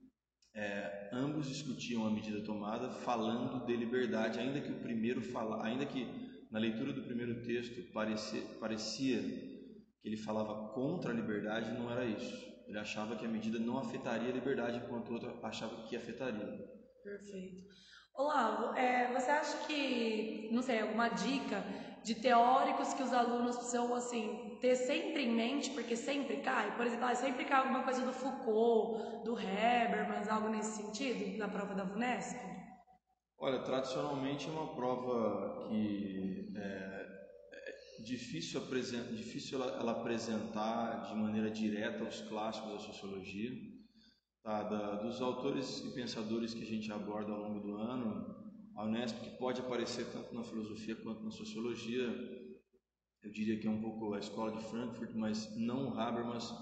é, 0.52 1.10
ambos 1.12 1.46
discutiam 1.46 2.04
a 2.04 2.10
medida 2.10 2.40
tomada 2.40 2.90
falando 2.90 3.64
de 3.64 3.76
liberdade, 3.76 4.40
ainda 4.40 4.60
que 4.60 4.72
o 4.72 4.80
primeiro 4.80 5.22
fala, 5.22 5.64
ainda 5.64 5.86
que 5.86 6.06
na 6.50 6.58
leitura 6.58 6.92
do 6.92 7.02
primeiro 7.02 7.40
texto 7.42 7.92
parecia, 7.92 8.42
parecia 8.58 9.22
que 9.22 10.08
ele 10.08 10.16
falava 10.16 10.72
contra 10.74 11.12
a 11.12 11.14
liberdade, 11.14 11.78
não 11.78 11.88
era 11.88 12.04
isso. 12.04 12.57
Ele 12.68 12.78
achava 12.78 13.16
que 13.16 13.24
a 13.24 13.28
medida 13.28 13.58
não 13.58 13.78
afetaria 13.78 14.28
a 14.28 14.32
liberdade, 14.32 14.76
enquanto 14.76 15.08
o 15.08 15.14
outro 15.14 15.34
achava 15.42 15.74
que 15.88 15.96
afetaria. 15.96 16.68
Perfeito. 17.02 17.66
Olavo, 18.14 18.76
é, 18.76 19.10
você 19.12 19.30
acha 19.30 19.66
que, 19.66 20.50
não 20.52 20.60
sei, 20.60 20.80
alguma 20.80 21.08
dica 21.08 21.64
de 22.04 22.14
teóricos 22.14 22.92
que 22.92 23.02
os 23.02 23.12
alunos 23.12 23.56
precisam, 23.56 23.94
assim, 23.94 24.58
ter 24.60 24.74
sempre 24.76 25.24
em 25.24 25.34
mente, 25.34 25.70
porque 25.70 25.96
sempre 25.96 26.38
cai? 26.38 26.76
Por 26.76 26.84
exemplo, 26.84 27.06
ah, 27.06 27.14
sempre 27.14 27.44
cai 27.46 27.60
alguma 27.60 27.84
coisa 27.84 28.04
do 28.04 28.12
Foucault, 28.12 29.24
do 29.24 29.34
Habermas, 29.34 30.28
algo 30.28 30.48
nesse 30.48 30.82
sentido, 30.82 31.38
na 31.38 31.48
prova 31.48 31.74
da 31.74 31.84
VUNESP? 31.84 32.38
Olha, 33.38 33.60
tradicionalmente 33.60 34.46
é 34.46 34.50
uma 34.50 34.74
prova 34.74 35.68
que 35.68 36.52
é, 36.56 37.17
difícil, 38.02 38.60
difícil 39.14 39.60
ela, 39.60 39.72
ela, 39.78 39.92
apresentar 39.92 41.08
de 41.08 41.14
maneira 41.14 41.50
direta 41.50 42.04
os 42.04 42.20
clássicos 42.22 42.72
da 42.72 42.78
sociologia. 42.78 43.50
Tá? 44.42 44.62
Da, 44.62 44.94
dos 44.96 45.20
autores 45.20 45.80
e 45.80 45.92
pensadores 45.92 46.54
que 46.54 46.62
a 46.62 46.66
gente 46.66 46.90
aborda 46.92 47.32
ao 47.32 47.40
longo 47.40 47.60
do 47.60 47.76
ano, 47.76 48.38
a 48.76 48.84
Unesp, 48.84 49.20
que 49.20 49.36
pode 49.38 49.60
aparecer 49.60 50.06
tanto 50.12 50.34
na 50.34 50.44
filosofia 50.44 50.94
quanto 50.96 51.24
na 51.24 51.30
sociologia, 51.30 52.06
eu 53.22 53.30
diria 53.30 53.58
que 53.58 53.66
é 53.66 53.70
um 53.70 53.80
pouco 53.80 54.14
a 54.14 54.18
escola 54.18 54.52
de 54.52 54.64
Frankfurt, 54.64 55.10
mas 55.14 55.56
não 55.56 55.88
o 55.88 55.98
Habermas, 55.98 56.54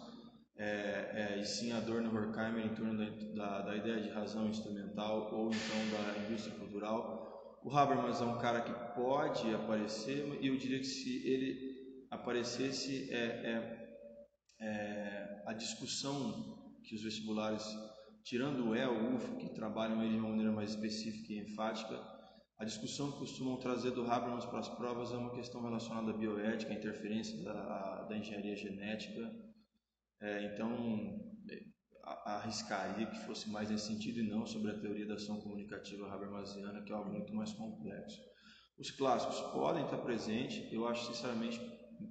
é, 0.56 1.34
é, 1.34 1.40
e 1.40 1.44
sim 1.44 1.70
Adorno 1.72 2.08
Horkheimer 2.14 2.64
em 2.64 2.74
torno 2.74 2.96
da, 2.96 3.10
da, 3.34 3.60
da, 3.66 3.76
ideia 3.76 4.00
de 4.00 4.08
razão 4.08 4.48
instrumental 4.48 5.28
ou 5.34 5.50
então 5.50 5.90
da 5.90 6.18
indústria 6.24 6.56
cultural. 6.56 7.25
O 7.66 7.76
Habermas 7.76 8.20
é 8.20 8.24
um 8.24 8.38
cara 8.38 8.60
que 8.60 8.72
pode 8.94 9.52
aparecer, 9.52 10.24
e 10.40 10.46
eu 10.46 10.56
diria 10.56 10.78
que 10.78 10.86
se 10.86 11.26
ele 11.26 12.06
aparecesse, 12.08 13.12
é, 13.12 13.16
é, 13.16 14.64
é 14.64 15.42
a 15.44 15.52
discussão 15.52 16.78
que 16.84 16.94
os 16.94 17.02
vestibulares 17.02 17.64
tirando 18.22 18.68
o 18.68 18.76
E, 18.76 18.86
o 18.86 19.16
UFO, 19.16 19.36
que 19.38 19.48
trabalham 19.48 20.00
ele 20.00 20.12
de 20.12 20.18
uma 20.20 20.28
maneira 20.28 20.52
mais 20.52 20.70
específica 20.70 21.32
e 21.32 21.40
enfática, 21.40 22.00
a 22.56 22.64
discussão 22.64 23.10
que 23.10 23.18
costumam 23.18 23.56
trazer 23.56 23.90
do 23.90 24.08
Habermas 24.08 24.44
para 24.44 24.60
as 24.60 24.68
provas 24.68 25.10
é 25.10 25.16
uma 25.16 25.34
questão 25.34 25.60
relacionada 25.60 26.12
à 26.12 26.16
bioética, 26.16 26.72
à 26.72 26.76
interferência 26.76 27.42
da, 27.42 28.04
da 28.04 28.16
engenharia 28.16 28.54
genética. 28.54 29.28
É, 30.20 30.54
então, 30.54 31.34
arriscaria 32.06 33.06
que 33.06 33.26
fosse 33.26 33.50
mais 33.50 33.68
nesse 33.68 33.88
sentido 33.88 34.20
e 34.20 34.28
não 34.28 34.46
sobre 34.46 34.70
a 34.70 34.78
teoria 34.78 35.06
da 35.06 35.14
ação 35.14 35.40
comunicativa 35.40 36.06
habermasiana, 36.12 36.82
que 36.82 36.92
é 36.92 36.94
algo 36.94 37.10
muito 37.10 37.34
mais 37.34 37.52
complexo. 37.52 38.20
Os 38.78 38.90
clássicos 38.90 39.40
podem 39.52 39.84
estar 39.84 39.98
presentes, 39.98 40.72
eu 40.72 40.86
acho 40.86 41.06
sinceramente 41.06 41.60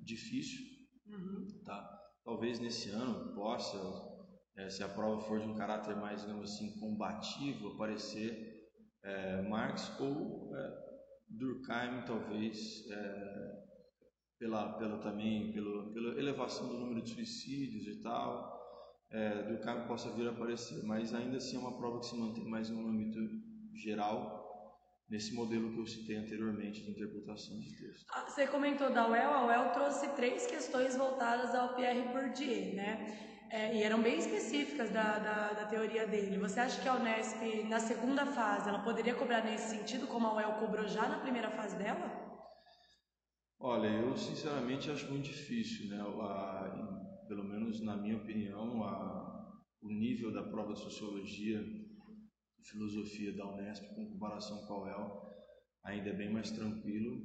difícil. 0.04 0.60
Uhum. 1.08 1.62
Tá? 1.64 2.02
Talvez 2.24 2.60
nesse 2.60 2.90
ano 2.90 3.34
possa 3.36 3.78
é, 4.58 4.70
se 4.70 4.84
a 4.84 4.90
prova 4.90 5.22
for 5.22 5.40
de 5.40 5.48
um 5.48 5.56
caráter 5.56 5.96
mais, 5.96 6.22
digamos 6.22 6.52
assim, 6.52 6.80
combativo, 6.80 7.70
aparecer 7.70 8.56
é, 9.04 9.42
Marx 9.44 9.92
ou 10.00 10.56
é, 10.56 10.86
Durkheim, 11.30 12.04
talvez, 12.06 12.90
é, 12.90 13.66
pela, 14.40 14.74
pela 14.78 14.98
também, 15.00 15.52
pelo, 15.52 15.94
pela 15.94 16.20
elevação 16.20 16.68
do 16.68 16.80
número 16.80 17.02
de 17.02 17.12
suicídios 17.12 17.86
e 17.88 18.02
tal, 18.02 18.65
é, 19.16 19.44
Durkheim 19.44 19.88
possa 19.88 20.12
vir 20.12 20.28
a 20.28 20.32
aparecer, 20.32 20.84
mas 20.84 21.14
ainda 21.14 21.38
assim 21.38 21.56
é 21.56 21.60
uma 21.60 21.78
prova 21.78 22.00
que 22.02 22.08
se 22.08 22.18
mantém 22.18 22.44
mais 22.44 22.70
no 22.70 22.86
âmbito 22.86 23.18
geral, 23.74 24.44
nesse 25.10 25.34
modelo 25.34 25.72
que 25.72 25.80
eu 25.80 25.88
citei 25.88 26.18
anteriormente 26.18 26.84
de 26.84 26.92
interpretação 26.92 27.58
de 27.60 27.78
texto. 27.78 28.06
Ah, 28.12 28.28
você 28.28 28.46
comentou 28.46 28.92
da 28.92 29.08
UEL, 29.08 29.30
a 29.30 29.46
UEL 29.46 29.72
trouxe 29.72 30.10
três 30.16 30.46
questões 30.46 30.98
voltadas 30.98 31.56
ao 31.56 31.76
Pierre 31.76 32.02
Bourdieu, 32.10 32.76
né? 32.76 33.18
É, 33.50 33.76
e 33.76 33.84
eram 33.84 34.02
bem 34.02 34.18
específicas 34.18 34.90
da, 34.90 35.20
da, 35.20 35.54
da, 35.54 35.66
teoria 35.66 36.06
dele. 36.06 36.38
Você 36.40 36.60
acha 36.60 36.82
que 36.82 36.90
a 36.90 36.96
Unesp, 36.96 37.38
na 37.70 37.80
segunda 37.80 38.26
fase, 38.26 38.68
ela 38.68 38.80
poderia 38.80 39.14
cobrar 39.14 39.46
nesse 39.46 39.78
sentido, 39.78 40.08
como 40.08 40.28
a 40.28 40.36
UEL 40.36 40.54
cobrou 40.54 40.86
já 40.88 41.08
na 41.08 41.20
primeira 41.20 41.52
fase 41.52 41.78
dela? 41.78 42.26
Olha, 43.60 43.88
eu 43.88 44.18
sinceramente 44.18 44.92
acho 44.92 45.10
muito 45.10 45.26
difícil, 45.26 45.88
né? 45.88 46.02
A, 46.02 46.95
pelo 47.28 47.44
menos 47.44 47.82
na 47.82 47.96
minha 47.96 48.18
opinião, 48.18 48.84
a, 48.84 49.62
o 49.82 49.90
nível 49.90 50.32
da 50.32 50.44
prova 50.44 50.74
de 50.74 50.80
sociologia 50.80 51.62
e 51.62 52.64
filosofia 52.64 53.34
da 53.34 53.48
Unesp, 53.48 53.88
com 53.96 54.10
comparação 54.10 54.66
com 54.66 54.74
a 54.74 54.84
UEL, 54.84 55.36
ainda 55.84 56.10
é 56.10 56.14
bem 56.14 56.32
mais 56.32 56.52
tranquilo. 56.52 57.22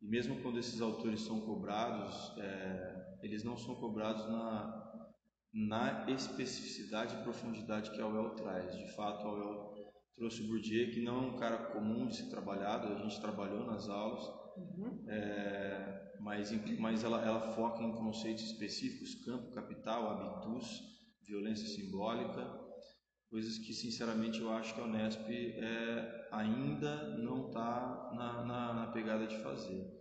E 0.00 0.06
mesmo 0.06 0.40
quando 0.42 0.58
esses 0.58 0.80
autores 0.80 1.22
são 1.22 1.40
cobrados, 1.40 2.36
é, 2.38 3.18
eles 3.22 3.42
não 3.42 3.56
são 3.56 3.74
cobrados 3.76 4.26
na, 4.28 5.10
na 5.52 6.10
especificidade 6.10 7.14
e 7.14 7.22
profundidade 7.22 7.90
que 7.90 8.00
a 8.00 8.06
UEL 8.06 8.30
traz. 8.34 8.76
De 8.76 8.94
fato, 8.94 9.26
a 9.26 9.32
UEL 9.32 9.92
trouxe 10.14 10.42
o 10.42 10.46
Bourdieu, 10.46 10.90
que 10.90 11.00
não 11.00 11.16
é 11.16 11.26
um 11.28 11.36
cara 11.36 11.58
comum 11.72 12.06
de 12.06 12.16
ser 12.16 12.30
trabalhado, 12.30 12.88
a 12.88 12.98
gente 12.98 13.20
trabalhou 13.20 13.66
nas 13.66 13.88
aulas, 13.88 14.45
uhum. 14.56 15.04
é, 15.08 16.12
mas, 16.20 16.50
mas 16.78 17.04
ela, 17.04 17.24
ela 17.24 17.54
foca 17.54 17.82
em 17.82 17.92
conceitos 17.92 18.44
específicos, 18.44 19.24
campo 19.24 19.50
capital, 19.52 20.10
habitus, 20.10 20.82
violência 21.26 21.66
simbólica, 21.66 22.44
coisas 23.30 23.58
que, 23.58 23.72
sinceramente, 23.72 24.40
eu 24.40 24.50
acho 24.50 24.74
que 24.74 24.80
a 24.80 24.84
Unesp 24.84 25.28
é, 25.28 26.28
ainda 26.32 27.16
não 27.18 27.48
está 27.48 28.12
na, 28.14 28.44
na, 28.44 28.74
na 28.74 28.86
pegada 28.92 29.26
de 29.26 29.36
fazer. 29.42 29.96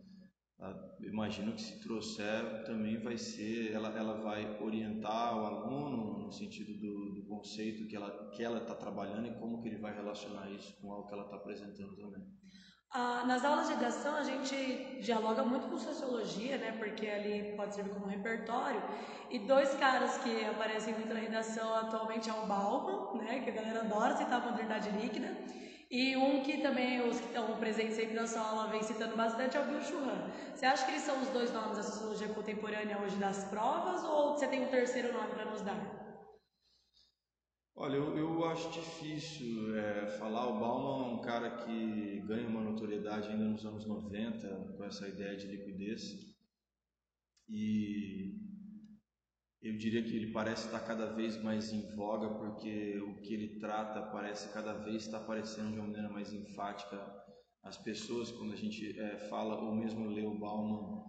Tá? 0.57 0.73
imagino 1.01 1.53
que 1.53 1.61
se 1.61 1.81
trouxer 1.81 2.63
também 2.63 2.97
vai 3.01 3.17
ser, 3.17 3.73
ela, 3.73 3.89
ela 3.89 4.21
vai 4.21 4.57
orientar 4.61 5.37
o 5.37 5.45
aluno 5.45 6.25
no 6.25 6.31
sentido 6.31 6.73
do, 6.79 7.13
do 7.13 7.25
conceito 7.27 7.85
que 7.87 7.95
ela 7.95 8.29
que 8.31 8.41
ela 8.41 8.59
está 8.59 8.73
trabalhando 8.73 9.27
e 9.27 9.37
como 9.37 9.61
que 9.61 9.67
ele 9.67 9.79
vai 9.79 9.93
relacionar 9.93 10.49
isso 10.51 10.73
com 10.79 10.93
algo 10.93 11.07
que 11.07 11.13
ela 11.13 11.25
está 11.25 11.35
apresentando 11.35 11.95
também. 11.97 12.23
Ah, 12.89 13.23
nas 13.25 13.43
aulas 13.43 13.67
de 13.67 13.73
redação 13.73 14.15
a 14.15 14.23
gente 14.23 14.99
dialoga 15.01 15.43
muito 15.43 15.67
com 15.67 15.77
sociologia, 15.77 16.57
né? 16.57 16.71
Porque 16.71 17.07
ali 17.07 17.53
pode 17.55 17.75
servir 17.75 17.91
como 17.91 18.05
repertório. 18.07 18.81
E 19.29 19.37
dois 19.39 19.73
caras 19.75 20.17
que 20.17 20.45
aparecem 20.45 20.93
muito 20.93 21.13
na 21.13 21.19
redação 21.19 21.75
atualmente 21.75 22.29
é 22.29 22.33
o 22.33 22.45
Bauman, 22.45 23.13
né? 23.13 23.41
Que 23.41 23.49
a 23.49 23.53
galera 23.53 23.81
adora 23.81 24.15
citar 24.15 24.39
a 24.41 24.45
modernidade 24.45 24.89
líquida 24.91 25.35
e 25.89 26.15
um 26.17 26.41
que 26.41 26.57
também 26.57 27.01
os 27.01 27.19
que 27.19 27.27
estão 27.27 27.57
presentes 27.57 27.95
sempre 27.95 28.15
na 28.15 28.25
sua 28.27 28.41
aula 28.43 28.67
vem 28.67 28.81
citando 28.83 29.15
bastante 29.15 29.55
é 29.57 29.59
o 29.61 29.65
Bill 29.65 29.81
Churran. 29.81 30.31
Você 30.53 30.65
acha 30.65 30.85
que 30.85 30.91
eles 30.91 31.03
são 31.03 31.21
os 31.21 31.29
dois 31.29 31.51
nomes 31.51 31.77
da 31.77 31.83
sociologia 31.83 32.29
contemporânea 32.29 32.99
hoje 32.99 33.17
das 33.17 33.43
provas 33.45 34.03
ou 34.03 34.31
você 34.33 34.47
tem 34.47 34.61
um 34.61 34.67
terceiro 34.69 35.11
nome 35.13 35.33
para 35.33 35.45
nos 35.45 35.61
dar? 35.61 36.04
Olha, 37.77 37.97
eu, 37.97 38.17
eu 38.17 38.45
acho 38.45 38.71
difícil 38.71 39.77
é, 39.77 40.07
falar. 40.17 40.47
O 40.47 40.59
Bauman 40.59 41.09
é 41.09 41.13
um 41.15 41.21
cara 41.21 41.49
que 41.57 42.21
ganha 42.25 42.47
uma 42.47 42.61
notoriedade 42.61 43.27
ainda 43.27 43.43
nos 43.43 43.65
anos 43.65 43.85
90 43.85 44.47
com 44.77 44.83
essa 44.85 45.05
ideia 45.09 45.35
de 45.35 45.47
liquidez. 45.47 46.33
E 47.49 48.33
eu 49.61 49.75
diria 49.77 50.01
que 50.03 50.15
ele 50.15 50.31
parece 50.31 50.67
estar 50.67 50.79
cada 50.79 51.13
vez 51.13 51.35
mais 51.43 51.73
em 51.73 51.81
voga 51.95 52.29
porque 52.35 52.97
o 52.99 53.19
que 53.19 53.33
ele 53.33 53.59
trata 53.59 54.01
parece 54.03 54.53
cada 54.53 54.73
vez 54.73 55.03
estar 55.03 55.17
aparecendo 55.17 55.73
de 55.73 55.77
uma 55.77 55.87
maneira 55.87 56.09
mais 56.09 56.31
enfática 56.31 56.97
as 57.61 57.77
pessoas 57.77 58.31
quando 58.31 58.53
a 58.53 58.55
gente 58.55 58.97
é, 58.97 59.17
fala 59.27 59.59
ou 59.59 59.75
mesmo 59.75 60.07
lê 60.07 60.23
o 60.23 60.37
Bauman 60.37 61.03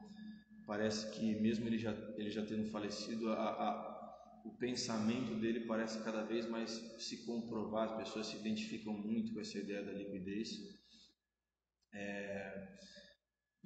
parece 0.66 1.10
que 1.12 1.38
mesmo 1.40 1.66
ele 1.66 1.78
já 1.78 1.92
ele 2.16 2.30
já 2.30 2.44
tendo 2.44 2.64
falecido 2.70 3.30
a, 3.30 3.34
a, 3.34 3.95
o 4.46 4.56
pensamento 4.58 5.34
dele 5.40 5.66
parece 5.66 6.02
cada 6.02 6.22
vez 6.22 6.48
mais 6.48 6.70
se 6.98 7.24
comprovar 7.26 7.90
as 7.90 7.96
pessoas 7.96 8.26
se 8.28 8.36
identificam 8.36 8.92
muito 8.92 9.32
com 9.32 9.40
essa 9.40 9.58
ideia 9.58 9.82
da 9.82 9.92
liquidez 9.92 10.50
é, 11.92 12.76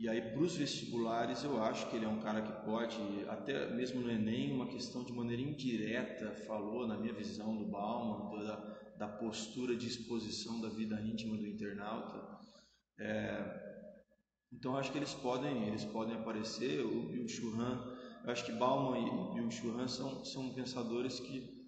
e 0.00 0.08
aí, 0.08 0.22
para 0.22 0.40
os 0.40 0.56
vestibulares, 0.56 1.44
eu 1.44 1.62
acho 1.62 1.90
que 1.90 1.96
ele 1.96 2.06
é 2.06 2.08
um 2.08 2.22
cara 2.22 2.40
que 2.40 2.64
pode, 2.64 2.96
até 3.28 3.70
mesmo 3.70 4.00
no 4.00 4.10
Enem, 4.10 4.50
uma 4.50 4.66
questão 4.66 5.04
de 5.04 5.12
maneira 5.12 5.42
indireta, 5.42 6.34
falou, 6.46 6.86
na 6.86 6.96
minha 6.96 7.12
visão, 7.12 7.54
do 7.54 7.66
Bauman, 7.66 8.42
da, 8.42 8.56
da 8.96 9.08
postura 9.08 9.76
de 9.76 9.86
exposição 9.86 10.58
da 10.58 10.70
vida 10.70 10.98
íntima 11.02 11.36
do 11.36 11.46
internauta. 11.46 12.38
É, 12.98 13.84
então, 14.50 14.74
acho 14.74 14.90
que 14.90 14.96
eles 14.96 15.12
podem, 15.12 15.68
eles 15.68 15.84
podem 15.84 16.16
aparecer. 16.16 16.80
O 16.80 17.08
Bill 17.08 17.28
Churran, 17.28 17.94
eu 18.24 18.30
acho 18.30 18.44
que 18.44 18.52
Bauman 18.52 18.98
e 18.98 19.34
Bill 19.34 19.50
Churran 19.50 19.88
são, 19.88 20.24
são 20.24 20.52
pensadores 20.54 21.18
que 21.20 21.60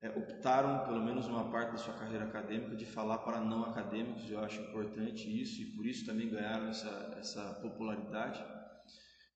é, 0.00 0.10
optaram, 0.10 0.84
pelo 0.86 1.04
menos 1.04 1.26
uma 1.26 1.50
parte 1.50 1.72
da 1.72 1.78
sua 1.78 1.94
carreira 1.94 2.24
acadêmica, 2.24 2.74
de 2.74 2.84
falar 2.84 3.18
para 3.18 3.40
não 3.40 3.64
acadêmicos. 3.64 4.28
Eu 4.30 4.40
acho 4.40 4.60
importante 4.60 5.28
isso 5.40 5.62
e 5.62 5.66
por 5.76 5.86
isso 5.86 6.04
também 6.04 6.28
ganharam 6.28 6.68
essa, 6.68 7.16
essa 7.18 7.54
popularidade. 7.62 8.44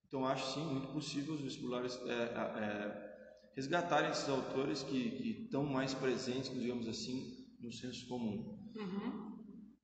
Então, 0.08 0.26
acho 0.26 0.54
sim 0.54 0.64
muito 0.64 0.88
possível 0.88 1.34
os 1.34 1.40
vestibulares 1.40 2.00
é, 2.06 2.12
é, 2.12 3.50
resgatarem 3.54 4.10
esses 4.10 4.28
autores 4.28 4.82
que, 4.82 5.10
que 5.10 5.42
estão 5.44 5.64
mais 5.64 5.94
presentes, 5.94 6.52
digamos 6.52 6.88
assim, 6.88 7.46
no 7.60 7.72
senso 7.72 8.06
comum. 8.08 8.58
Uhum. 8.74 9.36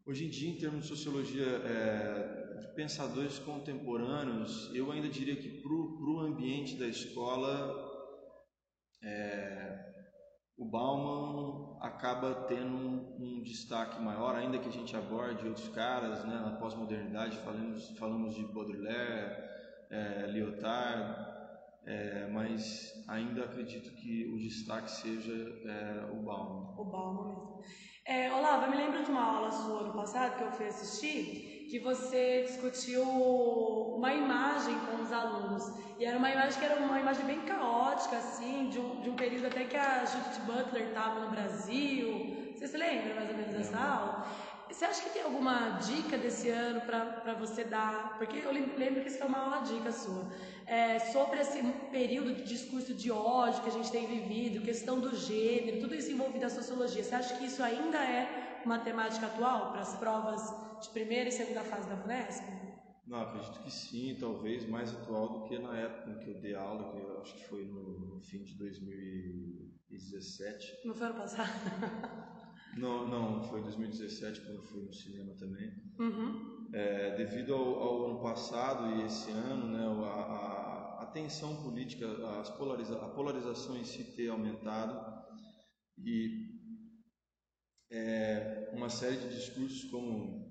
Hoje 0.04 0.26
em 0.26 0.30
dia, 0.30 0.50
em 0.50 0.56
termos 0.56 0.82
de 0.82 0.88
sociologia, 0.88 1.46
é, 1.46 2.41
de 2.62 2.74
pensadores 2.74 3.38
contemporâneos, 3.38 4.70
eu 4.74 4.90
ainda 4.90 5.08
diria 5.08 5.36
que 5.36 5.60
para 5.60 5.72
o 5.72 6.20
ambiente 6.20 6.76
da 6.76 6.86
escola, 6.86 7.90
é, 9.02 9.92
o 10.56 10.64
Bauman 10.64 11.78
acaba 11.80 12.46
tendo 12.46 12.76
um, 12.76 13.16
um, 13.18 13.42
destaque 13.42 14.00
maior, 14.00 14.36
ainda 14.36 14.58
que 14.58 14.68
a 14.68 14.72
gente 14.72 14.96
aborde 14.96 15.46
outros 15.46 15.68
caras, 15.68 16.24
né, 16.24 16.36
na 16.36 16.56
pós-modernidade, 16.56 17.36
falamos, 17.38 17.98
falamos 17.98 18.34
de 18.34 18.44
Baudelaire, 18.44 19.36
é, 19.90 20.26
Lyotard, 20.28 21.32
é, 21.84 22.28
mas 22.28 22.92
ainda 23.08 23.44
acredito 23.44 23.92
que 23.96 24.32
o 24.32 24.38
destaque 24.38 24.90
seja 24.90 25.32
é, 25.32 26.12
o 26.12 26.22
Bauman. 26.22 26.74
O 26.78 26.84
Bauman 26.84 27.28
mesmo. 27.28 27.62
É, 28.04 28.32
Olavo, 28.32 28.64
eu 28.64 28.70
me 28.70 28.76
lembro 28.76 29.04
de 29.04 29.10
uma 29.10 29.22
aula 29.22 29.50
sua 29.50 29.80
ano 29.80 29.92
passado 29.92 30.36
que 30.36 30.42
eu 30.42 30.52
fui 30.52 30.66
assistir, 30.66 31.61
que 31.72 31.78
você 31.78 32.44
discutiu 32.46 33.02
uma 33.02 34.12
imagem 34.12 34.78
com 34.80 35.02
os 35.02 35.10
alunos. 35.10 35.72
E 35.98 36.04
era 36.04 36.18
uma 36.18 36.30
imagem 36.30 36.58
que 36.60 36.66
era 36.66 36.78
uma 36.78 37.00
imagem 37.00 37.24
bem 37.24 37.40
caótica, 37.52 38.18
assim, 38.18 38.68
de 38.68 38.78
um, 38.78 39.00
de 39.00 39.08
um 39.08 39.16
período 39.16 39.46
até 39.46 39.64
que 39.64 39.74
a 39.74 40.04
Judith 40.04 40.40
Butler 40.44 40.88
estava 40.88 41.20
no 41.20 41.30
Brasil. 41.30 42.52
Você 42.54 42.68
se 42.68 42.76
lembra 42.76 43.14
mais 43.14 43.30
ou 43.30 43.36
menos 43.38 43.54
dessa 43.56 43.78
aula? 43.78 44.26
Você 44.68 44.84
acha 44.84 45.00
que 45.00 45.10
tem 45.14 45.22
alguma 45.22 45.78
dica 45.88 46.18
desse 46.18 46.50
ano 46.50 46.82
para 46.82 47.32
você 47.40 47.64
dar? 47.64 48.18
Porque 48.18 48.36
eu 48.44 48.52
lembro 48.52 49.00
que 49.00 49.08
isso 49.08 49.16
foi 49.16 49.28
uma 49.28 49.38
aula 49.38 49.62
dica 49.62 49.90
sua. 49.92 50.28
É, 50.66 50.98
sobre 50.98 51.40
esse 51.40 51.62
período 51.90 52.34
de 52.34 52.42
discurso 52.42 52.92
de 52.92 53.10
ódio 53.10 53.62
que 53.62 53.70
a 53.70 53.72
gente 53.72 53.90
tem 53.90 54.06
vivido, 54.06 54.62
questão 54.62 55.00
do 55.00 55.16
gênero, 55.16 55.80
tudo 55.80 55.94
isso 55.94 56.12
envolvido 56.12 56.44
na 56.44 56.50
sociologia. 56.50 57.02
Você 57.02 57.14
acha 57.14 57.34
que 57.38 57.46
isso 57.46 57.62
ainda 57.62 57.96
é 57.96 58.51
uma 58.66 58.78
temática 58.78 59.26
atual 59.26 59.72
para 59.72 59.82
as 59.82 59.96
provas 59.96 60.40
de 60.80 60.88
primeira 60.90 61.28
e 61.28 61.32
segunda 61.32 61.62
fase 61.62 61.88
da 61.88 61.96
FUNESP? 61.96 62.44
Não, 63.06 63.20
acredito 63.20 63.62
que 63.62 63.70
sim, 63.70 64.16
talvez 64.18 64.66
mais 64.68 64.92
atual 64.94 65.40
do 65.40 65.48
que 65.48 65.58
na 65.58 65.76
época 65.76 66.10
em 66.10 66.18
que 66.18 66.30
eu 66.30 66.40
dei 66.40 66.54
aula, 66.54 66.92
que 66.92 66.98
eu 66.98 67.20
acho 67.20 67.34
que 67.34 67.44
foi 67.46 67.64
no, 67.64 68.14
no 68.14 68.20
fim 68.20 68.42
de 68.42 68.56
2017. 68.56 70.86
Não 70.86 70.94
foi 70.94 71.08
ano 71.08 71.16
passado? 71.16 71.48
Não, 72.76 73.06
não, 73.06 73.42
foi 73.42 73.60
2017 73.60 74.40
quando 74.40 74.62
fui 74.62 74.82
no 74.82 74.92
cinema 74.92 75.34
também. 75.34 75.70
Uhum. 75.98 76.68
É, 76.72 77.14
devido 77.16 77.54
ao, 77.54 77.78
ao, 77.78 78.06
ano 78.06 78.22
passado 78.22 78.96
e 78.96 79.02
esse 79.02 79.30
ano, 79.30 79.66
né, 79.66 79.84
a, 80.06 80.08
a, 80.08 81.02
a 81.02 81.06
tensão 81.12 81.62
política, 81.62 82.06
as 82.40 82.48
polariza, 82.48 82.96
a 82.96 83.08
polarização 83.10 83.76
em 83.76 83.84
si 83.84 84.16
ter 84.16 84.30
aumentado 84.30 85.22
e 85.98 86.51
é, 87.92 88.70
uma 88.72 88.88
série 88.88 89.16
de 89.16 89.28
discursos 89.28 89.84
como 89.90 90.50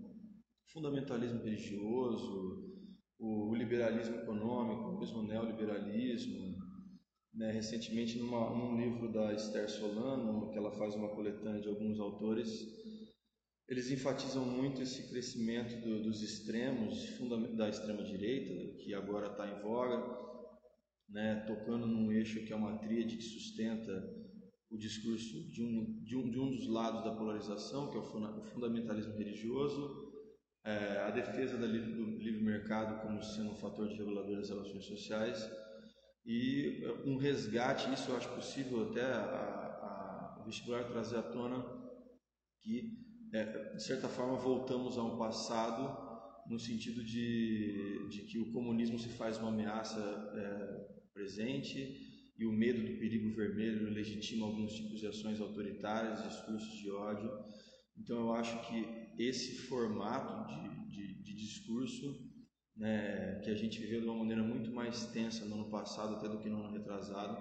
fundamentalismo 0.71 1.43
religioso, 1.43 2.69
o, 3.19 3.53
liberalismo 3.55 4.15
econômico, 4.15 5.00
mesmo 5.00 5.19
o 5.19 5.27
neoliberalismo, 5.27 6.55
né, 7.33 7.51
recentemente 7.51 8.17
numa, 8.19 8.50
num 8.51 8.79
livro 8.79 9.12
da 9.12 9.33
Esther 9.33 9.69
Solano, 9.69 10.50
que 10.51 10.57
ela 10.57 10.71
faz 10.71 10.95
uma 10.95 11.10
coletânea 11.10 11.62
de 11.62 11.67
alguns 11.67 12.00
autores, 12.00 12.50
eles 13.67 13.89
enfatizam 13.89 14.45
muito 14.45 14.81
esse 14.81 15.10
crescimento 15.10 15.81
do, 15.81 16.03
dos 16.03 16.21
extremos, 16.21 17.17
da 17.55 17.69
extrema 17.69 18.03
direita, 18.03 18.77
que 18.77 18.93
agora 18.93 19.31
está 19.31 19.48
em 19.48 19.62
voga, 19.62 19.98
né, 21.10 21.43
tocando 21.48 21.88
num 21.88 22.12
eixo 22.12 22.45
que 22.45 22.53
é 22.53 22.55
uma 22.55 22.77
tríade 22.77 23.17
que 23.17 23.24
sustenta 23.24 24.21
o 24.72 24.78
discurso 24.78 25.51
de 25.51 25.62
um, 25.62 26.01
de 26.01 26.16
um, 26.16 26.30
de 26.30 26.40
um 26.40 26.50
dos 26.50 26.68
lados 26.68 27.04
da 27.04 27.13
polarização, 27.13 27.92
que 27.92 27.98
é 27.98 28.00
o 28.00 28.42
fundamentalismo 28.54 29.18
religioso, 29.18 30.10
é, 30.63 31.00
a 31.00 31.12
defesa 31.12 31.58
do 31.58 31.66
livre 31.66 32.42
mercado 32.42 33.01
como 33.01 33.22
sendo 33.22 33.51
um 33.51 33.56
fator 33.56 33.90
de 33.90 33.96
regulador 33.96 34.38
das 34.38 34.50
relações 34.50 34.86
sociais, 34.86 35.51
e 36.25 36.84
eh, 36.84 37.04
um 37.06 37.18
resgate, 37.18 37.92
isso 37.92 38.12
eu 38.12 38.18
acho 38.18 38.30
possível 38.30 38.90
até 38.90 39.04
a, 39.04 39.24
a, 39.24 40.40
o 40.40 40.46
vestibular 40.46 40.84
trazer 40.84 41.18
à 41.18 41.24
tona 41.24 41.66
que, 42.62 43.28
é, 43.34 43.74
de 43.74 43.84
certa 43.84 44.08
forma, 44.08 44.38
voltamos 44.38 45.00
a 45.00 45.04
um 45.04 45.18
passado 45.18 46.12
no 46.48 46.60
sentido 46.60 47.04
de, 47.04 48.07
de 48.10 48.22
que 48.22 48.40
o 48.40 48.51
comunismo 48.51 49.00
se 49.00 49.10
faz 49.10 49.40
uma 49.40 49.50
ameaça 49.50 50.00
é, 50.36 51.12
presente 51.12 52.10
e 52.42 52.46
o 52.48 52.51
medo 52.51 52.82
do 52.82 52.98
perigo 52.98 53.30
vermelho 53.36 53.92
legitima 53.92 54.48
alguns 54.48 54.74
tipos 54.74 55.00
de 55.00 55.06
ações 55.06 55.40
autoritárias, 55.40 56.24
discursos 56.24 56.74
de 56.80 56.90
ódio. 56.90 57.32
Então, 57.96 58.20
eu 58.20 58.34
acho 58.34 58.68
que 58.68 58.84
esse 59.20 59.68
formato 59.68 60.51
de, 60.51 60.90
de, 60.90 61.22
de 61.22 61.36
discurso 61.36 62.20
né, 62.75 63.40
que 63.44 63.51
a 63.51 63.54
gente 63.54 63.80
viveu 63.80 64.01
de 64.01 64.08
uma 64.08 64.18
maneira 64.18 64.42
muito 64.42 64.72
mais 64.72 65.06
tensa 65.12 65.46
no 65.46 65.54
ano 65.54 65.70
passado 65.70 66.16
até 66.16 66.27
do 66.27 66.40
que 66.40 66.50
no 66.50 66.64
ano 66.64 66.75
retrasado 66.75 67.38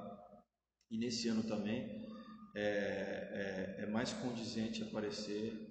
e 0.90 0.98
nesse 0.98 1.28
ano 1.28 1.44
também 1.44 2.06
é, 2.54 3.76
é, 3.78 3.84
é 3.84 3.86
mais 3.86 4.12
condizente 4.12 4.82
aparecer 4.82 5.66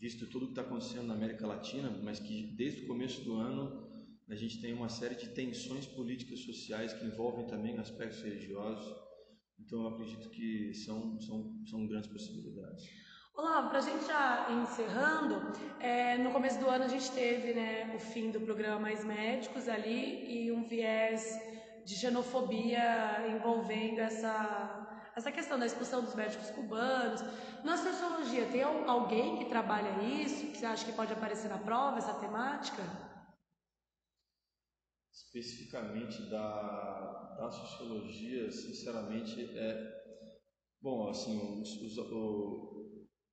visto 0.00 0.26
tudo 0.26 0.46
que 0.46 0.52
está 0.52 0.62
acontecendo 0.62 1.08
na 1.08 1.14
América 1.14 1.46
Latina, 1.46 1.90
mas 2.02 2.18
que 2.18 2.54
desde 2.56 2.84
o 2.84 2.86
começo 2.86 3.22
do 3.24 3.34
ano 3.34 3.87
a 4.30 4.34
gente 4.34 4.60
tem 4.60 4.74
uma 4.74 4.88
série 4.88 5.14
de 5.14 5.28
tensões 5.30 5.86
políticas 5.86 6.40
sociais 6.40 6.92
que 6.92 7.04
envolvem 7.04 7.46
também 7.46 7.78
aspectos 7.78 8.22
religiosos. 8.22 8.94
Então 9.58 9.82
eu 9.82 9.88
acredito 9.88 10.28
que 10.28 10.72
são, 10.74 11.18
são, 11.20 11.64
são 11.66 11.86
grandes 11.86 12.10
possibilidades. 12.10 12.84
Olá, 13.34 13.68
para 13.68 13.78
a 13.78 13.80
gente 13.80 14.04
já 14.04 14.48
encerrando, 14.50 15.52
é, 15.80 16.18
no 16.18 16.30
começo 16.30 16.58
do 16.58 16.68
ano 16.68 16.84
a 16.84 16.88
gente 16.88 17.10
teve 17.12 17.54
né, 17.54 17.94
o 17.94 17.98
fim 17.98 18.30
do 18.30 18.40
programa 18.40 18.80
Mais 18.80 19.04
Médicos 19.04 19.68
ali 19.68 20.46
e 20.46 20.52
um 20.52 20.66
viés 20.66 21.38
de 21.84 21.94
xenofobia 21.94 23.28
envolvendo 23.34 24.00
essa, 24.00 25.10
essa 25.16 25.32
questão 25.32 25.58
da 25.58 25.64
expulsão 25.64 26.02
dos 26.02 26.14
médicos 26.14 26.50
cubanos. 26.50 27.22
Na 27.64 27.76
sociologia, 27.76 28.44
tem 28.46 28.62
alguém 28.62 29.38
que 29.38 29.46
trabalha 29.46 30.02
isso, 30.02 30.48
que 30.48 30.58
você 30.58 30.66
acha 30.66 30.84
que 30.84 30.92
pode 30.92 31.12
aparecer 31.12 31.48
na 31.48 31.58
prova, 31.58 31.98
essa 31.98 32.14
temática? 32.14 33.07
Especificamente 35.18 36.22
da, 36.30 37.36
da 37.38 37.50
sociologia, 37.50 38.50
sinceramente, 38.50 39.40
é. 39.40 39.98
Bom, 40.80 41.08
assim, 41.08 41.60
os, 41.60 41.76
os, 41.82 41.96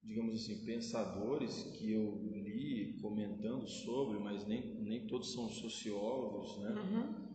digamos 0.02 0.36
assim, 0.36 0.66
pensadores 0.66 1.64
que 1.78 1.92
eu 1.92 2.20
li 2.24 2.98
comentando 3.00 3.68
sobre, 3.68 4.18
mas 4.18 4.48
nem, 4.48 4.82
nem 4.82 5.06
todos 5.06 5.32
são 5.32 5.48
sociólogos, 5.48 6.60
né? 6.60 6.72
Uhum. 6.72 7.26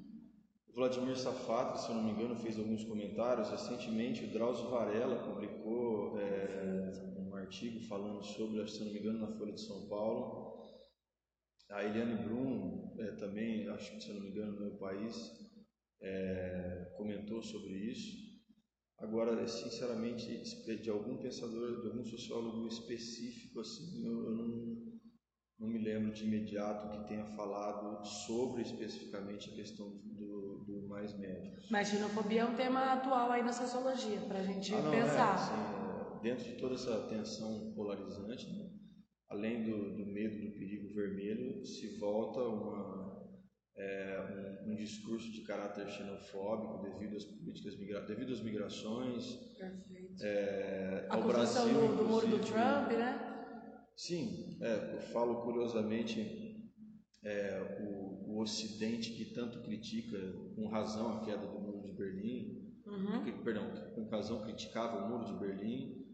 Vladimir 0.74 1.16
Safatli, 1.16 1.80
se 1.80 1.88
eu 1.88 1.94
não 1.94 2.04
me 2.04 2.10
engano, 2.10 2.34
fez 2.36 2.58
alguns 2.58 2.84
comentários. 2.84 3.50
Recentemente, 3.50 4.24
o 4.24 4.32
Drauzio 4.32 4.68
Varela 4.68 5.16
publicou 5.16 6.18
é, 6.18 6.90
um 7.18 7.34
artigo 7.34 7.80
falando 7.80 8.22
sobre, 8.22 8.66
se 8.68 8.80
eu 8.80 8.86
não 8.86 8.92
me 8.92 8.98
engano, 8.98 9.20
na 9.20 9.38
Folha 9.38 9.52
de 9.52 9.60
São 9.60 9.88
Paulo. 9.88 10.60
A 11.70 11.85
Eliane 11.85 12.24
Brum, 12.24 12.96
é, 12.98 13.12
também, 13.12 13.68
acho 13.68 13.92
que 13.92 14.02
se 14.02 14.09
eu 14.09 14.14
não 14.16 14.22
me 14.22 14.30
engano, 14.30 14.52
no 14.52 14.61
meu 14.61 14.76
país, 14.76 15.30
é, 16.02 16.92
comentou 16.96 17.42
sobre 17.42 17.72
isso. 17.72 18.30
Agora, 18.98 19.46
sinceramente, 19.46 20.42
de 20.83 20.90
algum 20.90 21.16
pensador, 21.16 21.80
de 21.80 21.87
algum 21.87 22.04
sociólogo 22.04 22.66
específico, 22.66 23.61
assim, 23.61 24.04
eu, 24.04 24.24
eu 24.24 24.30
não, 24.33 24.76
não 25.61 25.68
me 25.68 25.78
lembro 25.78 26.12
de 26.12 26.24
imediato 26.24 26.90
que 26.90 27.09
tenha 27.09 27.24
falado 27.37 28.04
sobre 28.04 28.62
especificamente 28.62 29.50
a 29.50 29.54
questão 29.54 29.88
do, 29.88 30.64
do 30.66 30.88
mais 30.88 31.16
médicos. 31.18 31.70
Mas 31.70 31.88
xenofobia 31.88 32.42
é 32.42 32.44
um 32.44 32.56
tema 32.56 32.92
atual 32.92 33.30
aí 33.30 33.42
na 33.42 33.52
sociologia, 33.52 34.20
para 34.22 34.40
a 34.40 34.42
gente 34.42 34.74
ah, 34.74 34.83
não, 34.83 34.90
pensar. 34.90 35.35
É, 35.35 35.38
sim, 35.38 36.18
é, 36.18 36.22
dentro 36.22 36.44
de 36.44 36.59
toda 36.59 36.74
essa 36.74 37.09
tensão 37.09 37.72
polarizante, 37.74 38.50
né, 38.50 38.70
além 39.31 39.62
do, 39.62 39.97
do 39.97 40.05
medo 40.05 40.40
do 40.40 40.53
perigo 40.53 40.93
vermelho, 40.93 41.64
se 41.64 41.99
volta 41.99 42.40
uma 42.40 43.11
é, 43.77 44.64
um, 44.66 44.73
um, 44.73 44.75
discurso 44.75 45.31
de 45.31 45.43
caráter 45.43 45.88
xenofóbico 45.88 46.83
devido 46.83 47.16
às 47.16 47.25
políticas 47.25 47.77
devido 48.07 48.33
às 48.33 48.43
migrações. 48.43 49.38
É, 50.21 51.07
a 51.09 51.14
ao 51.14 51.23
Brasil 51.23 51.73
do, 51.73 51.97
do 51.97 52.05
muro 52.05 52.27
do 52.27 52.38
Trump 52.40 52.90
né? 52.90 53.27
Sim 53.97 54.59
é, 54.61 54.97
eu 54.97 55.01
falo 55.12 55.43
curiosamente 55.43 56.71
é, 57.23 57.79
o, 57.83 58.33
o 58.33 58.40
Ocidente 58.40 59.12
que 59.12 59.27
tanto 59.27 59.62
critica 59.62 60.19
com 60.57 60.66
razão 60.69 61.19
a 61.19 61.25
queda 61.25 61.47
do 61.47 61.61
muro 61.61 61.83
de 61.83 61.93
Berlim 61.93 62.75
uhum. 62.87 63.23
que, 63.25 63.33
perdão 63.45 63.71
com 63.95 64.09
razão 64.09 64.43
criticava 64.43 65.05
o 65.05 65.09
muro 65.09 65.25
de 65.25 65.38
Berlim 65.38 66.05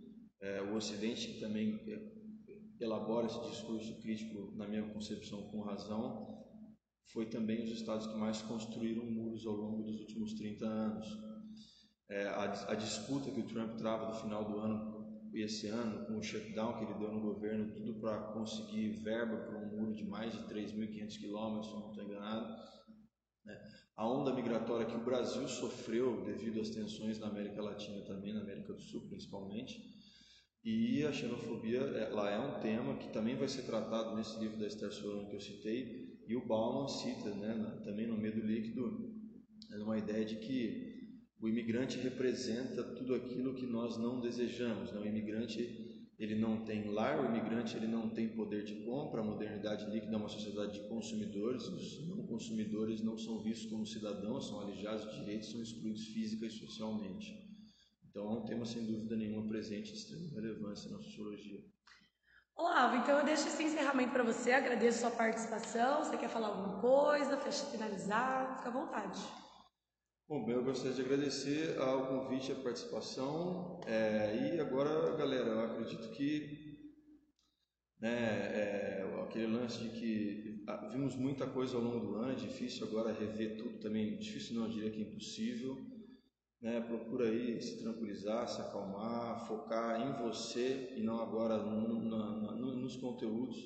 é, 0.40 0.60
o 0.62 0.74
Ocidente 0.74 1.28
que 1.28 1.40
também 1.40 1.80
é, 1.88 2.15
elabora 2.80 3.26
esse 3.26 3.40
discurso 3.48 4.00
crítico 4.00 4.52
na 4.56 4.66
minha 4.66 4.82
concepção 4.90 5.42
com 5.50 5.60
razão 5.60 6.36
foi 7.12 7.26
também 7.26 7.62
os 7.62 7.70
estados 7.70 8.06
que 8.06 8.16
mais 8.16 8.42
construíram 8.42 9.04
muros 9.04 9.46
ao 9.46 9.54
longo 9.54 9.82
dos 9.82 10.00
últimos 10.00 10.34
30 10.34 10.66
anos. 10.66 11.06
É, 12.08 12.26
a, 12.26 12.70
a, 12.70 12.74
disputa 12.74 13.30
que 13.30 13.40
o 13.40 13.46
Trump 13.46 13.76
trava 13.76 14.08
no 14.08 14.14
final 14.14 14.44
do 14.44 14.58
ano 14.58 14.96
e 15.32 15.42
esse 15.42 15.68
ano, 15.68 16.06
com 16.06 16.18
o 16.18 16.22
shutdown 16.22 16.78
que 16.78 16.84
ele 16.84 16.94
deu 16.94 17.12
no 17.12 17.20
governo, 17.20 17.74
tudo 17.74 17.94
para 18.00 18.18
conseguir 18.32 18.90
verba 18.90 19.36
para 19.36 19.58
um 19.58 19.66
muro 19.66 19.92
de 19.92 20.04
mais 20.04 20.32
de 20.32 20.38
3.500 20.44 21.18
quilômetros, 21.18 21.66
se 21.66 21.74
não 21.74 21.88
estou 21.88 22.04
enganado, 22.04 22.54
Né? 23.44 23.60
A 23.96 24.06
onda 24.06 24.32
migratória 24.32 24.86
que 24.86 24.96
o 24.96 25.04
Brasil 25.04 25.48
sofreu 25.48 26.22
devido 26.24 26.60
às 26.60 26.70
tensões 26.70 27.18
na 27.18 27.28
América 27.28 27.62
Latina 27.62 28.02
também, 28.02 28.34
na 28.34 28.40
América 28.40 28.72
do 28.72 28.80
Sul 28.80 29.08
principalmente, 29.08 29.80
e 30.66 31.04
a 31.04 31.12
xenofobia 31.12 31.78
ela 31.78 32.28
é 32.28 32.40
um 32.40 32.60
tema 32.60 32.96
que 32.96 33.12
também 33.12 33.36
vai 33.36 33.46
ser 33.46 33.62
tratado 33.62 34.16
nesse 34.16 34.36
livro 34.40 34.58
da 34.58 34.66
Esther 34.66 34.90
Solano 34.90 35.28
que 35.28 35.36
eu 35.36 35.40
citei, 35.40 36.18
e 36.26 36.34
o 36.34 36.44
Bauman 36.44 36.88
cita 36.88 37.30
né, 37.30 37.80
também 37.84 38.08
no 38.08 38.16
Medo 38.16 38.44
Líquido, 38.44 39.14
é 39.70 39.76
uma 39.76 39.96
ideia 39.96 40.24
de 40.24 40.34
que 40.34 41.22
o 41.40 41.48
imigrante 41.48 41.98
representa 41.98 42.82
tudo 42.82 43.14
aquilo 43.14 43.54
que 43.54 43.64
nós 43.64 43.96
não 43.96 44.20
desejamos. 44.20 44.90
Né? 44.90 44.98
O 44.98 45.06
imigrante 45.06 46.02
ele 46.18 46.34
não 46.34 46.64
tem 46.64 46.90
lar, 46.90 47.22
o 47.22 47.28
imigrante 47.28 47.76
ele 47.76 47.86
não 47.86 48.10
tem 48.10 48.30
poder 48.30 48.64
de 48.64 48.74
compra, 48.84 49.20
a 49.20 49.24
modernidade 49.24 49.88
líquida 49.88 50.14
é 50.14 50.16
uma 50.16 50.28
sociedade 50.28 50.80
de 50.80 50.88
consumidores, 50.88 51.68
os 51.68 52.08
não 52.08 52.26
consumidores 52.26 53.00
não 53.02 53.16
são 53.16 53.40
vistos 53.40 53.70
como 53.70 53.86
cidadãos, 53.86 54.48
são 54.48 54.60
alijados 54.60 55.08
de 55.12 55.20
direitos, 55.20 55.52
são 55.52 55.62
excluídos 55.62 56.08
física 56.08 56.44
e 56.44 56.50
socialmente. 56.50 57.45
Então 58.16 58.30
é 58.30 58.38
um 58.38 58.44
tema 58.46 58.64
sem 58.64 58.82
dúvida 58.82 59.14
nenhuma 59.14 59.46
presente 59.46 59.92
de 59.92 59.98
extrema 59.98 60.30
relevância 60.30 60.90
na 60.90 60.96
sociologia. 60.96 61.62
Olavo, 62.56 62.96
então 62.96 63.18
eu 63.18 63.26
deixo 63.26 63.46
esse 63.46 63.62
encerramento 63.62 64.10
para 64.10 64.22
você, 64.22 64.52
agradeço 64.52 65.04
a 65.04 65.10
sua 65.10 65.18
participação, 65.18 66.02
você 66.02 66.16
quer 66.16 66.30
falar 66.30 66.48
alguma 66.48 66.80
coisa, 66.80 67.36
finalizar, 67.36 68.56
fica 68.56 68.70
à 68.70 68.72
vontade. 68.72 69.20
Bom, 70.26 70.48
eu 70.48 70.64
gostaria 70.64 70.94
de 70.94 71.02
agradecer 71.02 71.78
ao 71.78 72.06
convite, 72.06 72.52
a 72.52 72.54
participação. 72.54 73.82
É, 73.86 74.54
e 74.54 74.60
agora, 74.60 75.14
galera, 75.14 75.50
eu 75.50 75.60
acredito 75.60 76.08
que 76.12 76.94
né, 78.00 78.08
é, 78.08 79.22
aquele 79.26 79.48
lance 79.48 79.78
de 79.78 79.90
que 79.90 80.64
vimos 80.90 81.14
muita 81.16 81.46
coisa 81.46 81.76
ao 81.76 81.82
longo 81.82 82.00
do 82.00 82.14
ano, 82.14 82.32
é 82.32 82.34
difícil 82.34 82.86
agora 82.86 83.12
rever 83.12 83.58
tudo 83.58 83.78
também, 83.78 84.16
difícil 84.16 84.54
não, 84.54 84.64
eu 84.64 84.72
diria 84.72 84.90
que 84.90 85.02
é 85.02 85.06
impossível. 85.06 85.95
Né, 86.60 86.80
procura 86.80 87.28
aí 87.28 87.60
se 87.60 87.82
tranquilizar, 87.82 88.48
se 88.48 88.60
acalmar, 88.60 89.46
focar 89.46 90.00
em 90.00 90.22
você 90.22 90.94
e 90.96 91.02
não 91.02 91.20
agora 91.20 91.58
no, 91.58 92.00
no, 92.00 92.76
nos 92.76 92.96
conteúdos. 92.96 93.56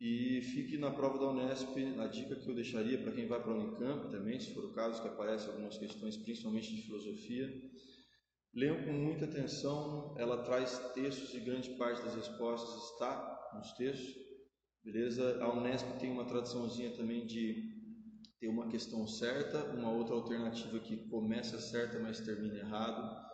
E 0.00 0.40
fique 0.40 0.78
na 0.78 0.90
prova 0.90 1.18
da 1.18 1.28
Unesp, 1.28 1.76
a 1.98 2.06
dica 2.06 2.34
que 2.34 2.48
eu 2.48 2.54
deixaria 2.54 2.96
para 2.96 3.12
quem 3.12 3.26
vai 3.26 3.38
para 3.42 3.52
a 3.52 3.54
Unicamp 3.54 4.10
também, 4.10 4.40
se 4.40 4.54
for 4.54 4.64
o 4.64 4.72
caso, 4.72 5.02
que 5.02 5.08
aparecem 5.08 5.50
algumas 5.50 5.76
questões, 5.76 6.16
principalmente 6.16 6.74
de 6.74 6.82
filosofia. 6.82 7.52
Leiam 8.54 8.82
com 8.82 8.92
muita 8.92 9.26
atenção, 9.26 10.14
ela 10.18 10.42
traz 10.42 10.78
textos 10.94 11.34
e 11.34 11.40
grande 11.40 11.70
parte 11.76 12.02
das 12.02 12.14
respostas 12.14 12.92
está 12.92 13.52
nos 13.54 13.72
textos, 13.74 14.14
beleza? 14.82 15.38
A 15.42 15.52
Unesp 15.52 15.86
tem 15.98 16.10
uma 16.10 16.24
tradiçãozinha 16.24 16.96
também 16.96 17.26
de 17.26 17.79
ter 18.40 18.48
uma 18.48 18.68
questão 18.68 19.06
certa, 19.06 19.62
uma 19.74 19.90
outra 19.90 20.14
alternativa 20.14 20.78
que 20.80 21.08
começa 21.08 21.60
certa, 21.60 22.00
mas 22.00 22.20
termina 22.20 22.56
errado. 22.56 23.30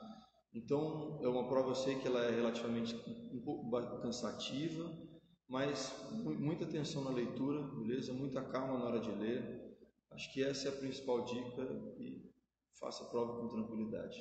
Então, 0.52 1.20
é 1.22 1.28
uma 1.28 1.48
prova, 1.48 1.70
eu 1.70 1.74
sei 1.76 1.94
que 1.94 2.08
ela 2.08 2.24
é 2.24 2.30
relativamente 2.30 2.94
um 3.32 3.40
pouco 3.40 3.70
cansativa, 4.02 4.90
mas 5.48 5.94
muita 6.10 6.64
atenção 6.64 7.04
na 7.04 7.10
leitura, 7.10 7.62
beleza? 7.62 8.12
Muita 8.12 8.42
calma 8.42 8.78
na 8.78 8.86
hora 8.86 9.00
de 9.00 9.10
ler. 9.12 9.78
Acho 10.10 10.32
que 10.32 10.42
essa 10.42 10.68
é 10.68 10.72
a 10.72 10.76
principal 10.76 11.24
dica 11.24 11.62
e 11.98 12.28
faça 12.80 13.04
a 13.04 13.08
prova 13.08 13.40
com 13.40 13.48
tranquilidade. 13.48 14.18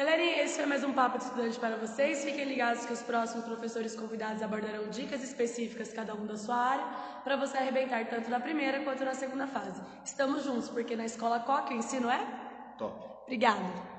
Galerinha, 0.00 0.42
esse 0.42 0.56
foi 0.56 0.64
mais 0.64 0.82
um 0.82 0.94
Papo 0.94 1.18
de 1.18 1.24
Estudante 1.24 1.60
para 1.60 1.76
vocês. 1.76 2.24
Fiquem 2.24 2.46
ligados 2.46 2.86
que 2.86 2.92
os 2.94 3.02
próximos 3.02 3.44
professores 3.44 3.94
convidados 3.94 4.42
abordarão 4.42 4.88
dicas 4.88 5.22
específicas, 5.22 5.92
cada 5.92 6.14
um 6.14 6.24
da 6.24 6.38
sua 6.38 6.56
área, 6.56 6.84
para 7.22 7.36
você 7.36 7.58
arrebentar 7.58 8.06
tanto 8.06 8.30
na 8.30 8.40
primeira 8.40 8.80
quanto 8.80 9.04
na 9.04 9.12
segunda 9.12 9.46
fase. 9.46 9.78
Estamos 10.02 10.42
juntos, 10.44 10.70
porque 10.70 10.96
na 10.96 11.04
Escola 11.04 11.40
Coque 11.40 11.74
o 11.74 11.76
ensino 11.76 12.08
é? 12.08 12.18
Top. 12.78 12.98
Obrigada. 13.24 13.60